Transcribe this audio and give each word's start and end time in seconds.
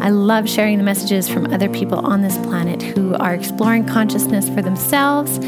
I 0.00 0.10
love 0.10 0.48
sharing 0.48 0.78
the 0.78 0.84
messages 0.84 1.28
from 1.28 1.52
other 1.52 1.68
people 1.68 1.98
on 1.98 2.22
this 2.22 2.38
planet 2.38 2.80
who 2.80 3.14
are 3.16 3.34
exploring 3.34 3.84
consciousness 3.84 4.48
for 4.48 4.62
themselves 4.62 5.38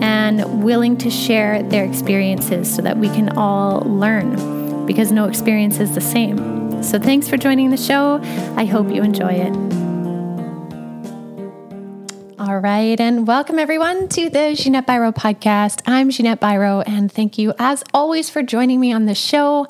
and 0.00 0.62
willing 0.62 0.96
to 0.98 1.10
share 1.10 1.62
their 1.64 1.84
experiences 1.84 2.72
so 2.72 2.82
that 2.82 2.98
we 2.98 3.08
can 3.08 3.36
all 3.36 3.80
learn 3.80 4.86
because 4.86 5.10
no 5.10 5.24
experience 5.24 5.80
is 5.80 5.94
the 5.94 6.00
same. 6.00 6.82
So, 6.84 7.00
thanks 7.00 7.28
for 7.28 7.36
joining 7.36 7.70
the 7.70 7.76
show. 7.76 8.20
I 8.56 8.64
hope 8.64 8.90
you 8.90 9.02
enjoy 9.02 9.32
it. 9.32 9.52
All 12.38 12.58
right, 12.60 13.00
and 13.00 13.26
welcome 13.26 13.58
everyone 13.58 14.08
to 14.10 14.30
the 14.30 14.54
Ginette 14.54 14.86
Biro 14.86 15.12
podcast. 15.12 15.82
I'm 15.84 16.10
Ginette 16.10 16.38
Biro, 16.38 16.84
and 16.86 17.10
thank 17.10 17.38
you 17.38 17.54
as 17.58 17.82
always 17.92 18.30
for 18.30 18.42
joining 18.42 18.78
me 18.78 18.92
on 18.92 19.06
the 19.06 19.16
show. 19.16 19.66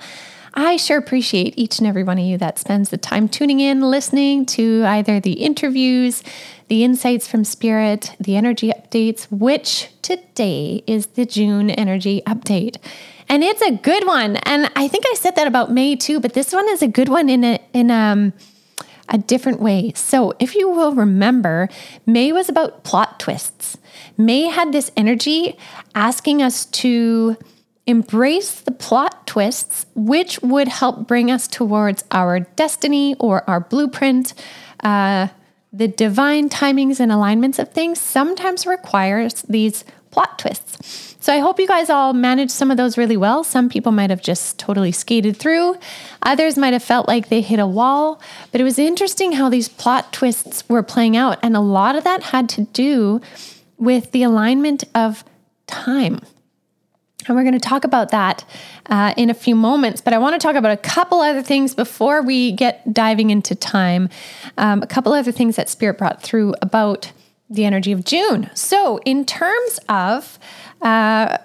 I 0.58 0.78
sure 0.78 0.96
appreciate 0.96 1.52
each 1.58 1.78
and 1.78 1.86
every 1.86 2.02
one 2.02 2.18
of 2.18 2.24
you 2.24 2.38
that 2.38 2.58
spends 2.58 2.88
the 2.88 2.96
time 2.96 3.28
tuning 3.28 3.60
in, 3.60 3.82
listening 3.82 4.46
to 4.46 4.84
either 4.86 5.20
the 5.20 5.34
interviews, 5.34 6.22
the 6.68 6.82
insights 6.82 7.28
from 7.28 7.44
Spirit, 7.44 8.16
the 8.18 8.36
energy 8.36 8.72
updates, 8.72 9.24
which 9.30 9.90
today 10.00 10.82
is 10.86 11.08
the 11.08 11.26
June 11.26 11.68
energy 11.68 12.22
update. 12.26 12.78
And 13.28 13.44
it's 13.44 13.60
a 13.60 13.72
good 13.72 14.06
one. 14.06 14.36
And 14.36 14.70
I 14.74 14.88
think 14.88 15.04
I 15.06 15.14
said 15.14 15.36
that 15.36 15.46
about 15.46 15.72
May 15.72 15.94
too, 15.94 16.20
but 16.20 16.32
this 16.32 16.54
one 16.54 16.66
is 16.70 16.80
a 16.80 16.88
good 16.88 17.10
one 17.10 17.28
in 17.28 17.44
a 17.44 17.60
in 17.74 17.90
um 17.90 18.32
a 19.10 19.18
different 19.18 19.60
way. 19.60 19.92
So, 19.94 20.32
if 20.40 20.54
you 20.54 20.68
will 20.68 20.92
remember, 20.92 21.68
May 22.06 22.32
was 22.32 22.48
about 22.48 22.82
plot 22.82 23.20
twists. 23.20 23.78
May 24.16 24.44
had 24.44 24.72
this 24.72 24.90
energy 24.96 25.58
asking 25.94 26.42
us 26.42 26.64
to 26.66 27.36
embrace 27.86 28.60
the 28.60 28.72
plot 28.72 29.26
twists, 29.26 29.86
which 29.94 30.40
would 30.42 30.68
help 30.68 31.06
bring 31.06 31.30
us 31.30 31.46
towards 31.46 32.04
our 32.10 32.40
destiny 32.40 33.14
or 33.18 33.48
our 33.48 33.60
blueprint. 33.60 34.34
Uh, 34.82 35.28
the 35.72 35.88
divine 35.88 36.48
timings 36.48 37.00
and 37.00 37.12
alignments 37.12 37.58
of 37.58 37.72
things 37.72 38.00
sometimes 38.00 38.66
requires 38.66 39.42
these 39.42 39.84
plot 40.10 40.38
twists. 40.38 41.14
So 41.20 41.32
I 41.32 41.38
hope 41.40 41.58
you 41.58 41.66
guys 41.66 41.90
all 41.90 42.12
managed 42.12 42.52
some 42.52 42.70
of 42.70 42.76
those 42.76 42.96
really 42.96 43.16
well. 43.16 43.42
Some 43.42 43.68
people 43.68 43.92
might 43.92 44.10
have 44.10 44.22
just 44.22 44.58
totally 44.58 44.92
skated 44.92 45.36
through, 45.36 45.76
others 46.22 46.56
might 46.56 46.72
have 46.72 46.84
felt 46.84 47.08
like 47.08 47.28
they 47.28 47.40
hit 47.40 47.58
a 47.58 47.66
wall. 47.66 48.20
But 48.52 48.60
it 48.60 48.64
was 48.64 48.78
interesting 48.78 49.32
how 49.32 49.48
these 49.48 49.68
plot 49.68 50.12
twists 50.12 50.68
were 50.68 50.82
playing 50.82 51.16
out. 51.16 51.38
And 51.42 51.56
a 51.56 51.60
lot 51.60 51.96
of 51.96 52.04
that 52.04 52.22
had 52.22 52.48
to 52.50 52.62
do 52.62 53.20
with 53.76 54.12
the 54.12 54.22
alignment 54.22 54.84
of 54.94 55.24
time. 55.66 56.20
And 57.26 57.36
we're 57.36 57.42
going 57.42 57.54
to 57.54 57.60
talk 57.60 57.84
about 57.84 58.10
that 58.10 58.44
uh, 58.86 59.14
in 59.16 59.30
a 59.30 59.34
few 59.34 59.54
moments. 59.54 60.00
But 60.00 60.12
I 60.14 60.18
want 60.18 60.40
to 60.40 60.44
talk 60.44 60.56
about 60.56 60.72
a 60.72 60.76
couple 60.76 61.20
other 61.20 61.42
things 61.42 61.74
before 61.74 62.22
we 62.22 62.52
get 62.52 62.92
diving 62.92 63.30
into 63.30 63.54
time. 63.54 64.08
Um, 64.58 64.82
a 64.82 64.86
couple 64.86 65.12
other 65.12 65.32
things 65.32 65.56
that 65.56 65.68
Spirit 65.68 65.98
brought 65.98 66.22
through 66.22 66.54
about 66.62 67.12
the 67.48 67.64
energy 67.64 67.92
of 67.92 68.04
June. 68.04 68.50
So, 68.54 68.98
in 69.04 69.24
terms 69.24 69.78
of 69.88 70.38
uh, 70.82 71.38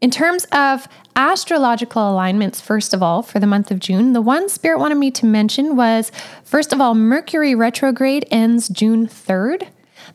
in 0.00 0.10
terms 0.10 0.46
of 0.50 0.88
astrological 1.14 2.10
alignments, 2.10 2.60
first 2.60 2.92
of 2.92 3.02
all, 3.02 3.22
for 3.22 3.38
the 3.38 3.46
month 3.46 3.70
of 3.70 3.78
June, 3.78 4.14
the 4.14 4.20
one 4.20 4.48
Spirit 4.48 4.80
wanted 4.80 4.96
me 4.96 5.10
to 5.12 5.26
mention 5.26 5.76
was 5.76 6.10
first 6.42 6.72
of 6.72 6.80
all, 6.80 6.94
Mercury 6.94 7.54
retrograde 7.54 8.26
ends 8.30 8.68
June 8.68 9.06
3rd. 9.06 9.68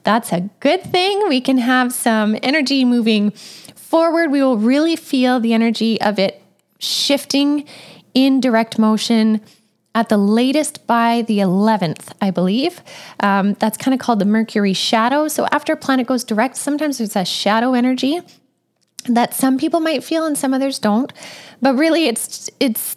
That's 0.03 0.33
a 0.33 0.50
good 0.59 0.83
thing. 0.83 1.27
We 1.29 1.39
can 1.41 1.57
have 1.57 1.94
some 1.94 2.38
energy 2.44 2.83
moving 2.83 3.31
forward. 3.88 4.31
We 4.31 4.42
will 4.44 4.58
really 4.58 4.96
feel 4.96 5.40
the 5.40 5.53
energy 5.53 6.00
of 6.02 6.20
it 6.20 6.42
shifting 6.80 7.66
in 8.14 8.40
direct 8.42 8.78
motion 8.78 9.42
at 9.96 10.09
the 10.09 10.18
latest 10.18 10.86
by 10.86 11.24
the 11.24 11.40
11th, 11.40 12.12
I 12.22 12.30
believe. 12.30 12.81
Um, 13.20 13.53
that's 13.56 13.78
kind 13.78 13.96
of 13.96 14.00
called 14.00 14.20
the 14.20 14.25
Mercury 14.25 14.74
shadow. 14.74 15.28
So 15.28 15.48
after 15.52 15.74
a 15.74 15.78
planet 15.78 16.06
goes 16.06 16.24
direct, 16.24 16.58
sometimes 16.58 17.00
there's 17.00 17.16
a 17.16 17.25
shadow 17.25 17.74
energy 17.74 18.22
that 19.06 19.34
some 19.34 19.58
people 19.58 19.80
might 19.80 20.04
feel 20.04 20.25
and 20.25 20.38
some 20.38 20.54
others 20.54 20.80
don't. 20.80 21.12
But 21.62 21.75
really 21.75 22.08
it's 22.08 22.50
it's 22.59 22.96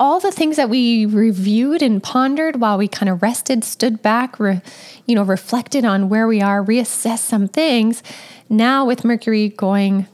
all 0.00 0.20
the 0.20 0.32
things 0.32 0.56
that 0.56 0.68
we 0.68 1.06
reviewed 1.06 1.80
and 1.80 2.02
pondered 2.02 2.60
while 2.60 2.76
we 2.76 2.88
kind 2.88 3.08
of 3.08 3.22
rested, 3.22 3.62
stood 3.62 4.02
back, 4.02 4.40
re, 4.40 4.60
you 5.06 5.14
know, 5.14 5.22
reflected 5.22 5.84
on 5.84 6.08
where 6.08 6.26
we 6.26 6.42
are, 6.42 6.62
reassessed 6.62 7.20
some 7.20 7.46
things. 7.46 8.02
Now 8.50 8.84
with 8.84 9.04
Mercury 9.04 9.48
going 9.48 10.08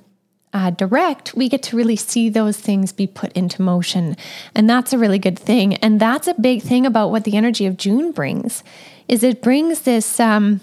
uh, 0.53 0.71
direct, 0.71 1.35
we 1.35 1.49
get 1.49 1.63
to 1.65 1.77
really 1.77 1.97
see 1.97 2.29
those 2.29 2.57
things 2.57 2.93
be 2.93 3.07
put 3.07 3.33
into 3.33 3.63
motion, 3.63 4.17
and 4.55 4.69
that's 4.69 4.93
a 4.93 4.99
really 4.99 5.19
good 5.19 5.39
thing. 5.39 5.75
And 5.77 6.01
that's 6.01 6.27
a 6.27 6.35
big 6.35 6.63
thing 6.63 6.87
about 6.87 7.11
what 7.11 7.25
the 7.25 7.37
energy 7.37 7.67
of 7.67 7.77
June 7.77 8.13
brings, 8.13 8.65
is 9.09 9.23
it 9.23 9.43
brings 9.43 9.83
this 9.83 10.19
um, 10.19 10.61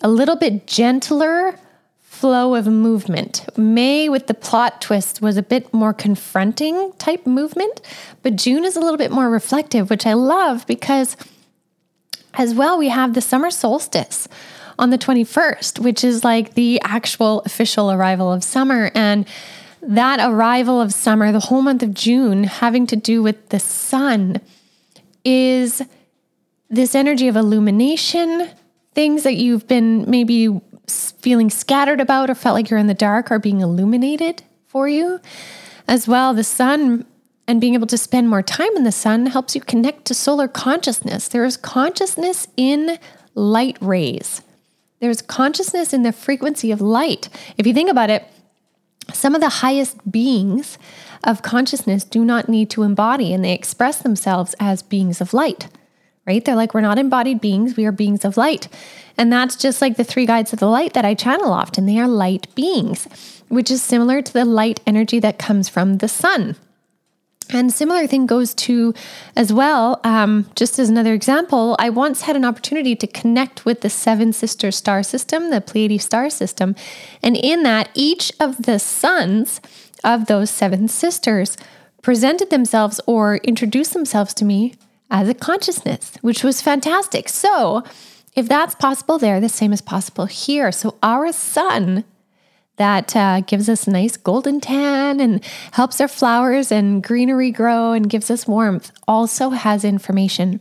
a 0.00 0.08
little 0.08 0.36
bit 0.36 0.66
gentler 0.66 1.58
flow 2.00 2.54
of 2.54 2.66
movement. 2.66 3.46
May, 3.56 4.08
with 4.08 4.26
the 4.26 4.34
plot 4.34 4.80
twist, 4.80 5.20
was 5.20 5.36
a 5.36 5.42
bit 5.42 5.72
more 5.72 5.92
confronting 5.92 6.92
type 6.98 7.26
movement, 7.26 7.80
but 8.22 8.34
June 8.34 8.64
is 8.64 8.76
a 8.76 8.80
little 8.80 8.96
bit 8.96 9.12
more 9.12 9.30
reflective, 9.30 9.90
which 9.90 10.06
I 10.06 10.14
love 10.14 10.66
because 10.66 11.16
as 12.34 12.54
well, 12.54 12.78
we 12.78 12.88
have 12.88 13.14
the 13.14 13.20
summer 13.20 13.50
solstice 13.50 14.28
on 14.78 14.90
the 14.90 14.98
21st, 14.98 15.80
which 15.80 16.04
is 16.04 16.24
like 16.24 16.54
the 16.54 16.80
actual 16.82 17.40
official 17.40 17.90
arrival 17.90 18.32
of 18.32 18.44
summer. 18.44 18.90
And 18.94 19.26
that 19.82 20.20
arrival 20.20 20.80
of 20.80 20.92
summer, 20.92 21.32
the 21.32 21.40
whole 21.40 21.62
month 21.62 21.82
of 21.82 21.94
June, 21.94 22.44
having 22.44 22.86
to 22.88 22.96
do 22.96 23.22
with 23.22 23.48
the 23.50 23.60
sun, 23.60 24.40
is 25.24 25.82
this 26.70 26.94
energy 26.94 27.28
of 27.28 27.36
illumination, 27.36 28.50
things 28.94 29.22
that 29.22 29.34
you've 29.34 29.66
been 29.66 30.08
maybe 30.08 30.60
feeling 30.86 31.50
scattered 31.50 32.00
about 32.00 32.30
or 32.30 32.34
felt 32.34 32.54
like 32.54 32.70
you're 32.70 32.78
in 32.78 32.86
the 32.86 32.94
dark 32.94 33.30
are 33.30 33.38
being 33.38 33.60
illuminated 33.60 34.42
for 34.66 34.88
you. 34.88 35.20
As 35.86 36.06
well, 36.06 36.34
the 36.34 36.44
sun 36.44 37.06
and 37.46 37.60
being 37.60 37.74
able 37.74 37.86
to 37.86 37.98
spend 37.98 38.28
more 38.28 38.42
time 38.42 38.74
in 38.76 38.84
the 38.84 38.92
sun 38.92 39.26
helps 39.26 39.54
you 39.54 39.60
connect 39.62 40.04
to 40.04 40.14
solar 40.14 40.48
consciousness. 40.48 41.28
There 41.28 41.44
is 41.44 41.56
consciousness 41.56 42.46
in 42.56 42.98
light 43.34 43.78
rays. 43.80 44.42
There's 45.00 45.22
consciousness 45.22 45.92
in 45.92 46.02
the 46.02 46.12
frequency 46.12 46.72
of 46.72 46.80
light. 46.80 47.28
If 47.56 47.66
you 47.66 47.74
think 47.74 47.90
about 47.90 48.10
it, 48.10 48.26
some 49.12 49.34
of 49.34 49.40
the 49.40 49.48
highest 49.48 50.10
beings 50.10 50.78
of 51.24 51.42
consciousness 51.42 52.04
do 52.04 52.24
not 52.24 52.48
need 52.48 52.70
to 52.70 52.82
embody 52.82 53.32
and 53.32 53.44
they 53.44 53.52
express 53.52 54.02
themselves 54.02 54.54
as 54.60 54.82
beings 54.82 55.20
of 55.20 55.32
light, 55.32 55.68
right? 56.26 56.44
They're 56.44 56.56
like, 56.56 56.74
we're 56.74 56.80
not 56.80 56.98
embodied 56.98 57.40
beings, 57.40 57.76
we 57.76 57.86
are 57.86 57.92
beings 57.92 58.24
of 58.24 58.36
light. 58.36 58.68
And 59.16 59.32
that's 59.32 59.56
just 59.56 59.80
like 59.80 59.96
the 59.96 60.04
three 60.04 60.26
guides 60.26 60.52
of 60.52 60.58
the 60.58 60.68
light 60.68 60.92
that 60.92 61.04
I 61.04 61.14
channel 61.14 61.52
often. 61.52 61.86
They 61.86 61.98
are 61.98 62.08
light 62.08 62.54
beings, 62.54 63.08
which 63.48 63.70
is 63.70 63.82
similar 63.82 64.22
to 64.22 64.32
the 64.32 64.44
light 64.44 64.80
energy 64.86 65.18
that 65.20 65.38
comes 65.38 65.68
from 65.68 65.98
the 65.98 66.08
sun. 66.08 66.56
And 67.50 67.72
similar 67.72 68.06
thing 68.06 68.26
goes 68.26 68.54
to 68.54 68.92
as 69.34 69.52
well. 69.52 70.00
Um, 70.04 70.50
just 70.54 70.78
as 70.78 70.88
another 70.88 71.14
example, 71.14 71.76
I 71.78 71.88
once 71.90 72.22
had 72.22 72.36
an 72.36 72.44
opportunity 72.44 72.94
to 72.96 73.06
connect 73.06 73.64
with 73.64 73.80
the 73.80 73.90
Seven 73.90 74.32
Sister 74.32 74.70
Star 74.70 75.02
System, 75.02 75.50
the 75.50 75.60
Pleiades 75.60 76.04
star 76.04 76.28
system, 76.28 76.76
and 77.22 77.36
in 77.36 77.62
that, 77.62 77.88
each 77.94 78.32
of 78.38 78.64
the 78.64 78.78
suns 78.78 79.60
of 80.04 80.26
those 80.26 80.50
seven 80.50 80.88
sisters 80.88 81.56
presented 82.02 82.50
themselves 82.50 83.00
or 83.06 83.36
introduced 83.38 83.92
themselves 83.92 84.34
to 84.34 84.44
me 84.44 84.74
as 85.10 85.28
a 85.28 85.34
consciousness, 85.34 86.12
which 86.20 86.44
was 86.44 86.60
fantastic. 86.60 87.28
So 87.28 87.82
if 88.34 88.48
that's 88.48 88.74
possible 88.74 89.18
there, 89.18 89.40
the 89.40 89.48
same 89.48 89.72
is 89.72 89.80
possible 89.80 90.26
here. 90.26 90.70
So 90.70 90.96
our 91.02 91.32
sun 91.32 92.04
that 92.78 93.14
uh, 93.14 93.40
gives 93.42 93.68
us 93.68 93.86
a 93.86 93.90
nice 93.90 94.16
golden 94.16 94.60
tan 94.60 95.20
and 95.20 95.44
helps 95.72 96.00
our 96.00 96.08
flowers 96.08 96.72
and 96.72 97.02
greenery 97.02 97.50
grow 97.50 97.92
and 97.92 98.08
gives 98.08 98.30
us 98.30 98.46
warmth 98.46 98.90
also 99.06 99.50
has 99.50 99.84
information. 99.84 100.60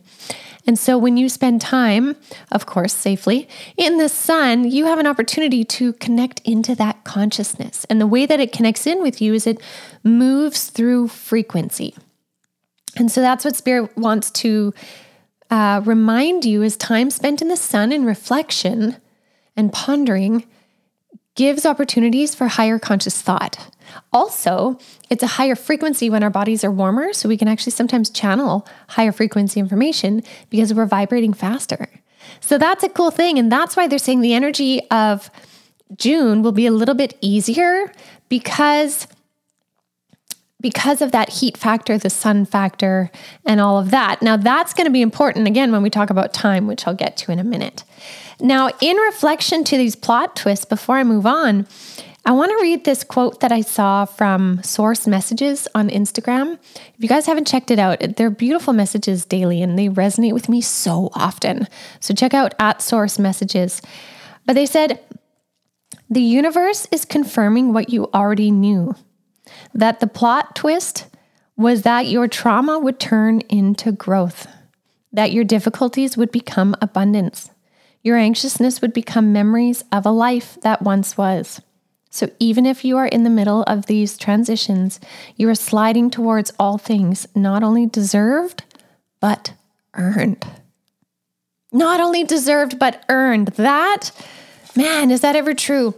And 0.68 0.78
so 0.78 0.98
when 0.98 1.16
you 1.16 1.30
spend 1.30 1.62
time, 1.62 2.18
of 2.52 2.66
course, 2.66 2.92
safely 2.92 3.48
in 3.78 3.98
the 3.98 4.10
sun, 4.10 4.69
you 4.69 4.86
have 4.86 5.00
an 5.00 5.08
opportunity 5.08 5.64
to 5.64 5.94
connect 5.94 6.42
into 6.42 6.75
that 6.75 7.06
consciousness. 7.06 7.86
And 7.90 8.02
the 8.02 8.08
way 8.08 8.25
that 8.25 8.42
it 8.42 8.52
connects 8.52 8.86
in 8.86 9.02
with 9.02 9.22
you 9.22 9.34
is 9.34 9.48
it 9.48 9.62
moves 10.04 10.68
through 10.68 11.08
frequency. 11.08 11.96
And 12.98 13.10
so 13.10 13.22
that's 13.22 13.46
what 13.46 13.56
Spirit 13.56 13.98
wants 13.98 14.30
to 14.31 14.74
uh, 15.50 15.81
remind 15.86 16.44
you 16.44 16.62
is 16.64 16.75
time 16.75 17.10
spent 17.12 17.42
in 17.42 17.48
the 17.48 17.56
sun 17.56 17.94
and 17.94 18.06
reflection 18.06 18.98
and 19.56 19.72
pondering 19.72 20.46
gives 21.38 21.66
opportunities 21.66 22.36
for 22.36 22.48
higher 22.48 22.78
conscious 22.78 23.22
thought. 23.22 23.72
Also, 24.12 24.78
it's 25.10 25.24
a 25.24 25.28
higher 25.28 25.56
frequency 25.56 26.10
when 26.10 26.24
our 26.24 26.30
bodies 26.30 26.63
are 26.63 26.72
warmer, 26.72 27.13
so 27.13 27.30
we 27.30 27.38
can 27.38 27.48
actually 27.48 27.72
sometimes 27.72 28.10
channel 28.10 28.68
higher 28.89 29.13
frequency 29.13 29.60
information 29.60 30.24
because 30.50 30.74
we're 30.74 30.86
vibrating 30.86 31.31
faster. 31.31 31.88
So 32.42 32.57
that's 32.57 32.84
a 32.84 32.89
cool 32.89 33.12
thing. 33.12 33.39
And 33.39 33.50
that's 33.50 33.78
why 33.78 33.88
they're 33.88 34.00
saying 34.00 34.22
the 34.22 34.34
energy 34.34 34.81
of 34.89 35.31
June 35.95 36.42
will 36.42 36.51
be 36.51 36.66
a 36.66 36.72
little 36.72 36.95
bit 36.95 37.16
easier 37.22 37.92
because 38.28 39.07
because 40.59 41.01
of 41.01 41.12
that 41.12 41.30
heat 41.30 41.56
factor, 41.56 41.98
the 41.98 42.09
sun 42.09 42.45
factor, 42.45 43.12
and 43.45 43.62
all 43.62 43.77
of 43.77 43.92
that. 43.92 44.21
Now, 44.21 44.38
that's 44.38 44.74
going 44.74 44.86
to 44.86 44.92
be 44.92 45.01
important 45.01 45.48
again 45.48 45.71
when 45.71 45.83
we 45.83 45.89
talk 45.89 46.09
about 46.09 46.33
time, 46.33 46.65
which 46.65 46.88
I'll 46.88 46.95
get 46.95 47.15
to 47.18 47.31
in 47.31 47.39
a 47.39 47.44
minute. 47.44 47.83
Now, 48.39 48.69
in 48.81 48.98
reflection 48.98 49.63
to 49.65 49.77
these 49.77 49.95
plot 49.95 50.36
twists, 50.36 50.65
before 50.65 50.98
I 50.98 51.04
move 51.04 51.25
on, 51.25 51.68
I 52.25 52.31
want 52.31 52.51
to 52.51 52.62
read 52.62 52.83
this 52.83 53.04
quote 53.04 53.39
that 53.39 53.51
I 53.51 53.62
saw 53.62 54.06
from 54.06 54.62
Source 54.62 55.07
Messages 55.07 55.68
on 55.74 55.89
Instagram. 55.89 56.59
If 56.75 56.95
you 56.98 57.07
guys 57.07 57.25
haven't 57.25 57.48
checked 57.48 57.71
it 57.71 57.80
out, 57.80 58.00
they're 58.18 58.30
beautiful 58.30 58.74
messages 58.74 59.25
daily 59.25 59.62
and 59.62 59.80
they 59.80 59.88
resonate 59.88 60.33
with 60.33 60.50
me 60.50 60.59
so 60.59 61.09
often. 61.13 61.68
So 62.01 62.13
check 62.13 62.33
out 62.33 62.54
at 62.59 62.81
Source 62.81 63.18
Messages. 63.18 63.81
But 64.45 64.54
they 64.54 64.65
said, 64.65 65.00
the 66.09 66.21
universe 66.21 66.86
is 66.92 67.06
confirming 67.06 67.71
what 67.71 67.92
you 67.92 68.09
already 68.13 68.51
knew 68.51 68.94
that 69.73 69.99
the 69.99 70.07
plot 70.07 70.55
twist 70.55 71.07
was 71.55 71.81
that 71.81 72.05
your 72.05 72.27
trauma 72.27 72.79
would 72.79 72.99
turn 72.99 73.41
into 73.49 73.91
growth, 73.91 74.47
that 75.11 75.31
your 75.31 75.44
difficulties 75.44 76.15
would 76.15 76.31
become 76.31 76.75
abundance, 76.81 77.49
your 78.03 78.17
anxiousness 78.17 78.81
would 78.81 78.94
become 78.94 79.33
memories 79.33 79.83
of 79.91 80.05
a 80.05 80.11
life 80.11 80.57
that 80.61 80.81
once 80.81 81.17
was. 81.17 81.61
So, 82.09 82.29
even 82.39 82.65
if 82.65 82.85
you 82.85 82.97
are 82.97 83.05
in 83.05 83.23
the 83.23 83.29
middle 83.29 83.63
of 83.63 83.88
these 83.88 84.17
transitions, 84.17 84.99
you 85.35 85.49
are 85.49 85.55
sliding 85.55 86.09
towards 86.09 86.53
all 86.57 86.77
things 86.77 87.27
not 87.35 87.63
only 87.63 87.85
deserved, 87.85 88.63
but 89.19 89.53
earned. 89.94 90.45
Not 91.71 91.99
only 91.99 92.23
deserved, 92.23 92.79
but 92.79 93.03
earned. 93.09 93.49
That, 93.49 94.11
man, 94.75 95.11
is 95.11 95.21
that 95.21 95.35
ever 95.35 95.53
true? 95.53 95.95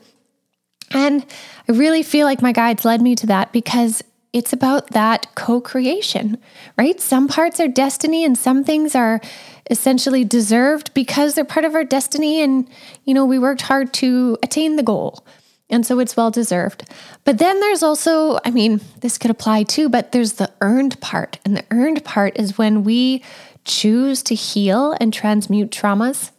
And 0.92 1.26
I 1.68 1.74
really 1.74 2.04
feel 2.04 2.26
like 2.26 2.42
my 2.42 2.52
guides 2.52 2.86
led 2.86 3.02
me 3.02 3.16
to 3.16 3.28
that 3.28 3.52
because 3.52 4.04
it's 4.34 4.54
about 4.54 4.92
that 4.92 5.34
co 5.36 5.60
creation, 5.60 6.38
right? 6.78 7.00
Some 7.00 7.28
parts 7.28 7.60
are 7.60 7.68
destiny 7.68 8.24
and 8.24 8.38
some 8.38 8.64
things 8.64 8.96
are 8.96 9.22
essentially 9.70 10.24
deserved 10.24 10.94
because 10.94 11.36
they're 11.36 11.46
part 11.46 11.66
of 11.66 11.76
our 11.76 11.84
destiny 11.84 12.42
and, 12.42 12.68
you 13.06 13.14
know, 13.14 13.26
we 13.26 13.40
worked 13.40 13.62
hard 13.62 13.94
to 13.94 14.38
attain 14.44 14.76
the 14.76 14.84
goal. 14.84 15.26
And 15.72 15.86
so 15.86 16.00
it's 16.00 16.18
well 16.18 16.32
deserved. 16.32 16.84
But 17.26 17.38
then 17.38 17.60
there's 17.60 17.84
also, 17.84 18.40
I 18.44 18.50
mean, 18.50 18.82
this 19.02 19.20
could 19.20 19.30
apply 19.30 19.64
too, 19.64 19.88
but 19.88 20.12
there's 20.12 20.34
the 20.34 20.52
earned 20.62 21.00
part. 21.00 21.38
And 21.46 21.56
the 21.56 21.66
earned 21.70 22.04
part 22.04 22.40
is 22.40 22.58
when 22.58 22.84
we 22.84 23.24
choose 23.66 24.24
to 24.24 24.36
heal 24.36 24.96
and 25.00 25.14
transmute 25.14 25.70
traumas, 25.70 26.32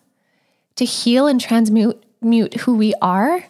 to 0.74 0.84
heal 0.84 1.28
and 1.28 1.40
transmute 1.40 2.02
mute 2.20 2.54
who 2.54 2.76
we 2.76 2.92
are 3.00 3.44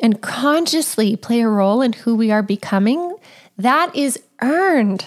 and 0.00 0.20
consciously 0.20 1.16
play 1.16 1.40
a 1.40 1.48
role 1.48 1.82
in 1.82 1.92
who 1.92 2.14
we 2.14 2.30
are 2.30 2.42
becoming, 2.42 3.16
that 3.56 3.94
is 3.94 4.20
earned. 4.42 5.06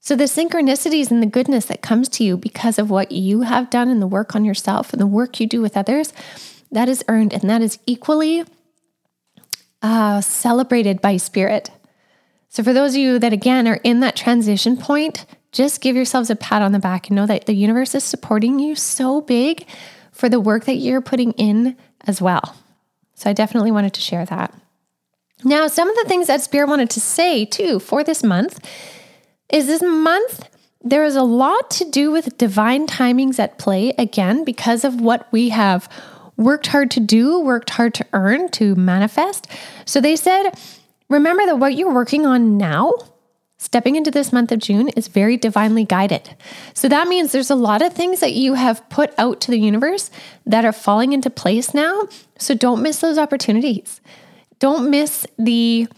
So, 0.00 0.16
the 0.16 0.24
synchronicities 0.24 1.10
and 1.10 1.22
the 1.22 1.26
goodness 1.26 1.66
that 1.66 1.82
comes 1.82 2.08
to 2.10 2.24
you 2.24 2.36
because 2.36 2.78
of 2.78 2.88
what 2.88 3.12
you 3.12 3.42
have 3.42 3.68
done 3.68 3.88
and 3.88 4.00
the 4.00 4.06
work 4.06 4.34
on 4.34 4.44
yourself 4.44 4.92
and 4.92 5.00
the 5.00 5.06
work 5.06 5.38
you 5.38 5.46
do 5.46 5.60
with 5.60 5.76
others, 5.76 6.14
that 6.72 6.88
is 6.88 7.04
earned 7.08 7.34
and 7.34 7.48
that 7.50 7.60
is 7.60 7.78
equally 7.86 8.44
uh, 9.82 10.20
celebrated 10.20 11.02
by 11.02 11.16
spirit. 11.18 11.70
So, 12.48 12.62
for 12.62 12.72
those 12.72 12.94
of 12.94 13.00
you 13.00 13.18
that 13.18 13.34
again 13.34 13.68
are 13.68 13.80
in 13.84 14.00
that 14.00 14.16
transition 14.16 14.76
point, 14.76 15.26
just 15.52 15.80
give 15.80 15.96
yourselves 15.96 16.30
a 16.30 16.36
pat 16.36 16.62
on 16.62 16.72
the 16.72 16.78
back 16.78 17.08
and 17.08 17.16
know 17.16 17.26
that 17.26 17.46
the 17.46 17.54
universe 17.54 17.94
is 17.94 18.04
supporting 18.04 18.58
you 18.58 18.74
so 18.74 19.20
big 19.20 19.66
for 20.12 20.28
the 20.28 20.40
work 20.40 20.64
that 20.64 20.76
you're 20.76 21.00
putting 21.00 21.32
in 21.32 21.76
as 22.06 22.22
well. 22.22 22.56
So 23.20 23.28
I 23.28 23.34
definitely 23.34 23.70
wanted 23.70 23.92
to 23.92 24.00
share 24.00 24.24
that. 24.24 24.54
Now, 25.44 25.66
some 25.66 25.90
of 25.90 25.96
the 25.96 26.08
things 26.08 26.28
that 26.28 26.40
Spirit 26.40 26.70
wanted 26.70 26.88
to 26.88 27.00
say 27.00 27.44
too 27.44 27.78
for 27.78 28.02
this 28.02 28.22
month 28.22 28.66
is 29.52 29.66
this 29.66 29.82
month 29.82 30.48
there 30.82 31.04
is 31.04 31.16
a 31.16 31.22
lot 31.22 31.70
to 31.72 31.90
do 31.90 32.10
with 32.10 32.38
divine 32.38 32.86
timings 32.86 33.38
at 33.38 33.58
play 33.58 33.90
again 33.98 34.42
because 34.42 34.84
of 34.84 35.02
what 35.02 35.30
we 35.32 35.50
have 35.50 35.86
worked 36.38 36.68
hard 36.68 36.90
to 36.92 37.00
do, 37.00 37.38
worked 37.38 37.68
hard 37.68 37.92
to 37.92 38.06
earn, 38.14 38.48
to 38.52 38.74
manifest. 38.74 39.46
So 39.84 40.00
they 40.00 40.16
said, 40.16 40.52
remember 41.10 41.44
that 41.44 41.58
what 41.58 41.74
you're 41.74 41.92
working 41.92 42.24
on 42.24 42.56
now 42.56 42.94
Stepping 43.62 43.94
into 43.94 44.10
this 44.10 44.32
month 44.32 44.50
of 44.52 44.58
June 44.58 44.88
is 44.96 45.06
very 45.06 45.36
divinely 45.36 45.84
guided. 45.84 46.34
So 46.72 46.88
that 46.88 47.08
means 47.08 47.30
there's 47.30 47.50
a 47.50 47.54
lot 47.54 47.82
of 47.82 47.92
things 47.92 48.20
that 48.20 48.32
you 48.32 48.54
have 48.54 48.88
put 48.88 49.12
out 49.18 49.38
to 49.42 49.50
the 49.50 49.58
universe 49.58 50.10
that 50.46 50.64
are 50.64 50.72
falling 50.72 51.12
into 51.12 51.28
place 51.28 51.74
now. 51.74 52.08
So 52.38 52.54
don't 52.54 52.82
miss 52.82 53.00
those 53.00 53.18
opportunities. 53.18 54.00
Don't 54.60 54.88
miss 54.88 55.26
the 55.38 55.88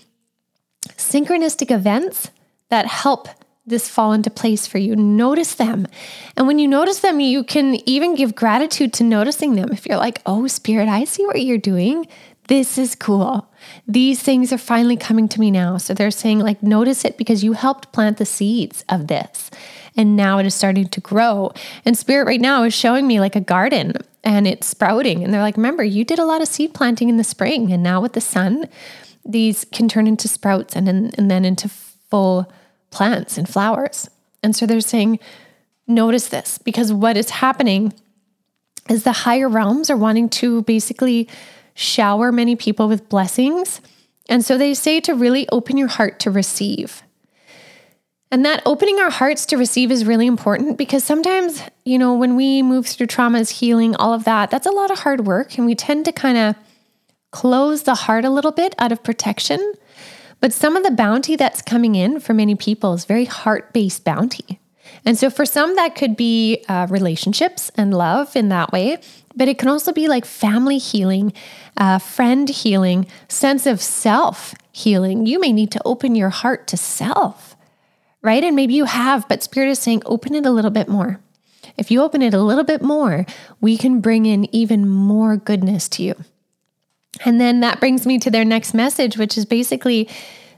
synchronistic 0.96 1.70
events 1.70 2.32
that 2.68 2.86
help 2.86 3.28
this 3.64 3.88
fall 3.88 4.12
into 4.12 4.28
place 4.28 4.66
for 4.66 4.78
you. 4.78 4.96
Notice 4.96 5.54
them. 5.54 5.86
And 6.36 6.48
when 6.48 6.58
you 6.58 6.66
notice 6.66 6.98
them, 6.98 7.20
you 7.20 7.44
can 7.44 7.76
even 7.88 8.16
give 8.16 8.34
gratitude 8.34 8.92
to 8.94 9.04
noticing 9.04 9.54
them. 9.54 9.70
If 9.70 9.86
you're 9.86 9.98
like, 9.98 10.20
oh, 10.26 10.48
Spirit, 10.48 10.88
I 10.88 11.04
see 11.04 11.24
what 11.26 11.40
you're 11.40 11.58
doing. 11.58 12.08
This 12.48 12.76
is 12.76 12.94
cool. 12.94 13.48
These 13.86 14.22
things 14.22 14.52
are 14.52 14.58
finally 14.58 14.96
coming 14.96 15.28
to 15.28 15.40
me 15.40 15.50
now. 15.50 15.76
So 15.78 15.94
they're 15.94 16.10
saying, 16.10 16.40
like, 16.40 16.62
notice 16.62 17.04
it 17.04 17.16
because 17.16 17.44
you 17.44 17.52
helped 17.52 17.92
plant 17.92 18.16
the 18.16 18.26
seeds 18.26 18.84
of 18.88 19.06
this. 19.06 19.50
And 19.96 20.16
now 20.16 20.38
it 20.38 20.46
is 20.46 20.54
starting 20.54 20.88
to 20.88 21.00
grow. 21.00 21.52
And 21.84 21.96
Spirit 21.96 22.26
right 22.26 22.40
now 22.40 22.64
is 22.64 22.74
showing 22.74 23.06
me 23.06 23.20
like 23.20 23.36
a 23.36 23.40
garden 23.40 23.92
and 24.24 24.46
it's 24.46 24.66
sprouting. 24.66 25.22
And 25.22 25.32
they're 25.32 25.42
like, 25.42 25.56
remember, 25.56 25.84
you 25.84 26.04
did 26.04 26.18
a 26.18 26.24
lot 26.24 26.42
of 26.42 26.48
seed 26.48 26.74
planting 26.74 27.08
in 27.08 27.16
the 27.16 27.24
spring. 27.24 27.72
And 27.72 27.82
now 27.82 28.00
with 28.00 28.14
the 28.14 28.20
sun, 28.20 28.68
these 29.24 29.64
can 29.72 29.88
turn 29.88 30.06
into 30.06 30.28
sprouts 30.28 30.74
and 30.74 30.86
then, 30.86 31.12
and 31.16 31.30
then 31.30 31.44
into 31.44 31.68
full 31.68 32.50
plants 32.90 33.38
and 33.38 33.48
flowers. 33.48 34.08
And 34.42 34.56
so 34.56 34.66
they're 34.66 34.80
saying, 34.80 35.20
notice 35.86 36.28
this 36.28 36.58
because 36.58 36.92
what 36.92 37.16
is 37.16 37.30
happening 37.30 37.92
is 38.88 39.04
the 39.04 39.12
higher 39.12 39.48
realms 39.48 39.90
are 39.90 39.96
wanting 39.96 40.28
to 40.28 40.62
basically 40.62 41.28
shower 41.74 42.32
many 42.32 42.56
people 42.56 42.88
with 42.88 43.08
blessings. 43.08 43.80
And 44.28 44.44
so 44.44 44.56
they 44.56 44.74
say 44.74 45.00
to 45.00 45.14
really 45.14 45.48
open 45.50 45.76
your 45.76 45.88
heart 45.88 46.20
to 46.20 46.30
receive. 46.30 47.02
And 48.30 48.46
that 48.46 48.62
opening 48.64 48.98
our 48.98 49.10
hearts 49.10 49.44
to 49.46 49.58
receive 49.58 49.90
is 49.90 50.06
really 50.06 50.26
important 50.26 50.78
because 50.78 51.04
sometimes, 51.04 51.62
you 51.84 51.98
know, 51.98 52.14
when 52.14 52.34
we 52.34 52.62
move 52.62 52.86
through 52.86 53.08
traumas, 53.08 53.50
healing, 53.50 53.94
all 53.96 54.14
of 54.14 54.24
that, 54.24 54.50
that's 54.50 54.66
a 54.66 54.70
lot 54.70 54.90
of 54.90 55.00
hard 55.00 55.26
work. 55.26 55.58
And 55.58 55.66
we 55.66 55.74
tend 55.74 56.06
to 56.06 56.12
kind 56.12 56.38
of 56.38 56.56
close 57.30 57.82
the 57.82 57.94
heart 57.94 58.24
a 58.24 58.30
little 58.30 58.52
bit 58.52 58.74
out 58.78 58.90
of 58.90 59.02
protection. 59.02 59.74
But 60.40 60.52
some 60.54 60.76
of 60.76 60.82
the 60.82 60.90
bounty 60.90 61.36
that's 61.36 61.60
coming 61.60 61.94
in 61.94 62.20
for 62.20 62.32
many 62.32 62.54
people 62.54 62.94
is 62.94 63.04
very 63.04 63.26
heart 63.26 63.72
based 63.74 64.02
bounty. 64.02 64.60
And 65.04 65.18
so 65.18 65.30
for 65.30 65.44
some, 65.44 65.74
that 65.76 65.94
could 65.94 66.16
be 66.16 66.64
uh, 66.68 66.86
relationships 66.90 67.70
and 67.76 67.94
love 67.94 68.36
in 68.36 68.48
that 68.50 68.72
way. 68.72 68.98
But 69.34 69.48
it 69.48 69.58
can 69.58 69.68
also 69.68 69.92
be 69.92 70.08
like 70.08 70.24
family 70.24 70.78
healing, 70.78 71.32
uh, 71.76 71.98
friend 71.98 72.48
healing, 72.48 73.06
sense 73.28 73.66
of 73.66 73.80
self 73.80 74.54
healing. 74.72 75.26
You 75.26 75.40
may 75.40 75.52
need 75.52 75.70
to 75.72 75.82
open 75.84 76.14
your 76.14 76.30
heart 76.30 76.66
to 76.68 76.76
self, 76.76 77.56
right? 78.20 78.44
And 78.44 78.54
maybe 78.54 78.74
you 78.74 78.84
have, 78.84 79.26
but 79.28 79.42
Spirit 79.42 79.70
is 79.70 79.78
saying, 79.78 80.02
open 80.06 80.34
it 80.34 80.46
a 80.46 80.50
little 80.50 80.70
bit 80.70 80.88
more. 80.88 81.20
If 81.76 81.90
you 81.90 82.02
open 82.02 82.22
it 82.22 82.34
a 82.34 82.42
little 82.42 82.64
bit 82.64 82.82
more, 82.82 83.24
we 83.60 83.78
can 83.78 84.00
bring 84.00 84.26
in 84.26 84.54
even 84.54 84.88
more 84.88 85.36
goodness 85.36 85.88
to 85.90 86.02
you. 86.02 86.14
And 87.24 87.40
then 87.40 87.60
that 87.60 87.80
brings 87.80 88.06
me 88.06 88.18
to 88.18 88.30
their 88.30 88.44
next 88.44 88.74
message, 88.74 89.16
which 89.16 89.38
is 89.38 89.44
basically 89.44 90.08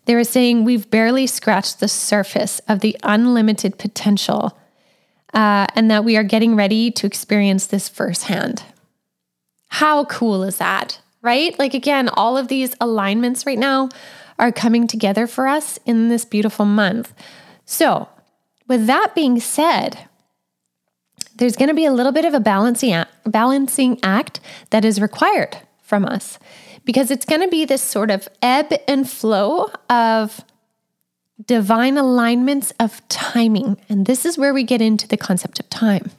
they 0.07 0.15
were 0.15 0.25
saying 0.25 0.65
we've 0.65 0.91
barely 0.91 1.27
scratched 1.27 1.81
the 1.81 1.89
surface 1.89 2.61
of 2.69 2.81
the 2.81 2.97
unlimited 3.03 3.79
potential 3.79 4.59
uh, 5.33 5.67
and 5.75 5.91
that 5.91 6.05
we 6.05 6.17
are 6.17 6.25
getting 6.25 6.57
ready 6.57 6.91
to 6.91 7.07
experience 7.07 7.67
this 7.67 7.89
firsthand. 7.89 8.63
How 9.69 10.05
cool 10.05 10.43
is 10.45 10.59
that? 10.59 11.01
Right? 11.23 11.59
Like, 11.59 11.75
again, 11.75 12.09
all 12.11 12.37
of 12.37 12.49
these 12.49 12.77
alignments 12.81 13.47
right 13.47 13.59
now 13.59 13.89
are 14.39 14.53
coming 14.53 14.87
together 14.87 15.27
for 15.27 15.47
us 15.47 15.79
in 15.87 16.09
this 16.09 16.25
beautiful 16.25 16.67
month. 16.67 17.15
So, 17.65 18.09
with 18.69 18.87
that 18.87 19.15
being 19.15 19.41
said, 19.41 20.09
there's 21.37 21.57
going 21.57 21.69
to 21.69 21.75
be 21.75 21.87
a 21.87 21.93
little 21.93 22.13
bit 22.13 22.25
of 22.25 22.35
a 22.35 22.41
balancing 22.41 22.93
act, 22.93 23.11
balancing 23.27 23.99
act 24.03 24.41
that 24.71 24.85
is 24.85 25.01
required 25.01 25.59
from 25.83 26.05
us 26.05 26.39
because 26.85 27.11
it's 27.11 27.25
going 27.25 27.41
to 27.41 27.49
be 27.49 27.65
this 27.65 27.83
sort 27.83 28.11
of 28.11 28.29
ebb 28.43 28.73
and 28.87 29.09
flow 29.09 29.71
of 29.89 30.45
divine 31.45 31.97
alignments 31.97 32.73
of 32.79 33.07
timing. 33.09 33.79
And 33.89 34.07
this 34.07 34.25
is 34.25 34.39
where 34.39 34.55
we 34.55 34.63
get 34.63 34.81
into 34.81 35.09
the 35.09 35.17
concept 35.17 35.61
of 35.61 35.69
time. 35.71 36.11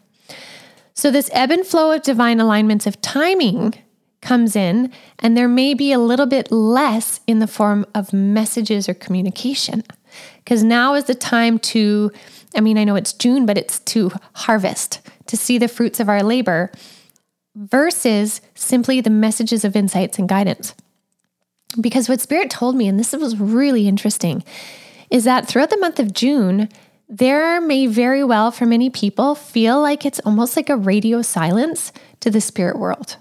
So, 0.93 1.11
this 1.11 1.29
ebb 1.33 1.51
and 1.51 1.65
flow 1.65 1.91
of 1.91 2.03
divine 2.03 2.39
alignments 2.39 2.87
of 2.87 3.01
timing 3.01 3.73
comes 4.21 4.55
in, 4.55 4.91
and 5.19 5.37
there 5.37 5.47
may 5.47 5.73
be 5.73 5.91
a 5.91 5.99
little 5.99 6.25
bit 6.25 6.51
less 6.51 7.19
in 7.27 7.39
the 7.39 7.47
form 7.47 7.85
of 7.93 8.13
messages 8.13 8.89
or 8.89 8.93
communication. 8.93 9.83
Because 10.37 10.63
now 10.63 10.93
is 10.93 11.03
the 11.03 11.15
time 11.15 11.59
to, 11.59 12.11
I 12.55 12.61
mean, 12.61 12.77
I 12.77 12.85
know 12.85 12.95
it's 12.95 13.13
June, 13.13 13.45
but 13.45 13.57
it's 13.57 13.79
to 13.79 14.11
harvest, 14.33 15.01
to 15.27 15.35
see 15.35 15.57
the 15.57 15.67
fruits 15.67 15.99
of 15.99 16.07
our 16.07 16.23
labor 16.23 16.71
versus 17.55 18.41
simply 18.53 19.01
the 19.01 19.09
messages 19.09 19.63
of 19.63 19.75
insights 19.75 20.19
and 20.19 20.29
guidance. 20.29 20.75
Because 21.79 22.07
what 22.07 22.21
Spirit 22.21 22.49
told 22.49 22.75
me, 22.75 22.87
and 22.87 22.99
this 22.99 23.13
was 23.13 23.37
really 23.37 23.87
interesting, 23.87 24.43
is 25.09 25.23
that 25.23 25.47
throughout 25.47 25.69
the 25.69 25.79
month 25.79 25.99
of 25.99 26.13
June, 26.13 26.69
there 27.07 27.61
may 27.61 27.87
very 27.87 28.23
well, 28.23 28.51
for 28.51 28.65
many 28.65 28.89
people, 28.89 29.35
feel 29.35 29.81
like 29.81 30.05
it's 30.05 30.19
almost 30.21 30.55
like 30.55 30.69
a 30.69 30.77
radio 30.77 31.21
silence 31.21 31.91
to 32.21 32.31
the 32.31 32.41
spirit 32.41 32.79
world. 32.79 33.17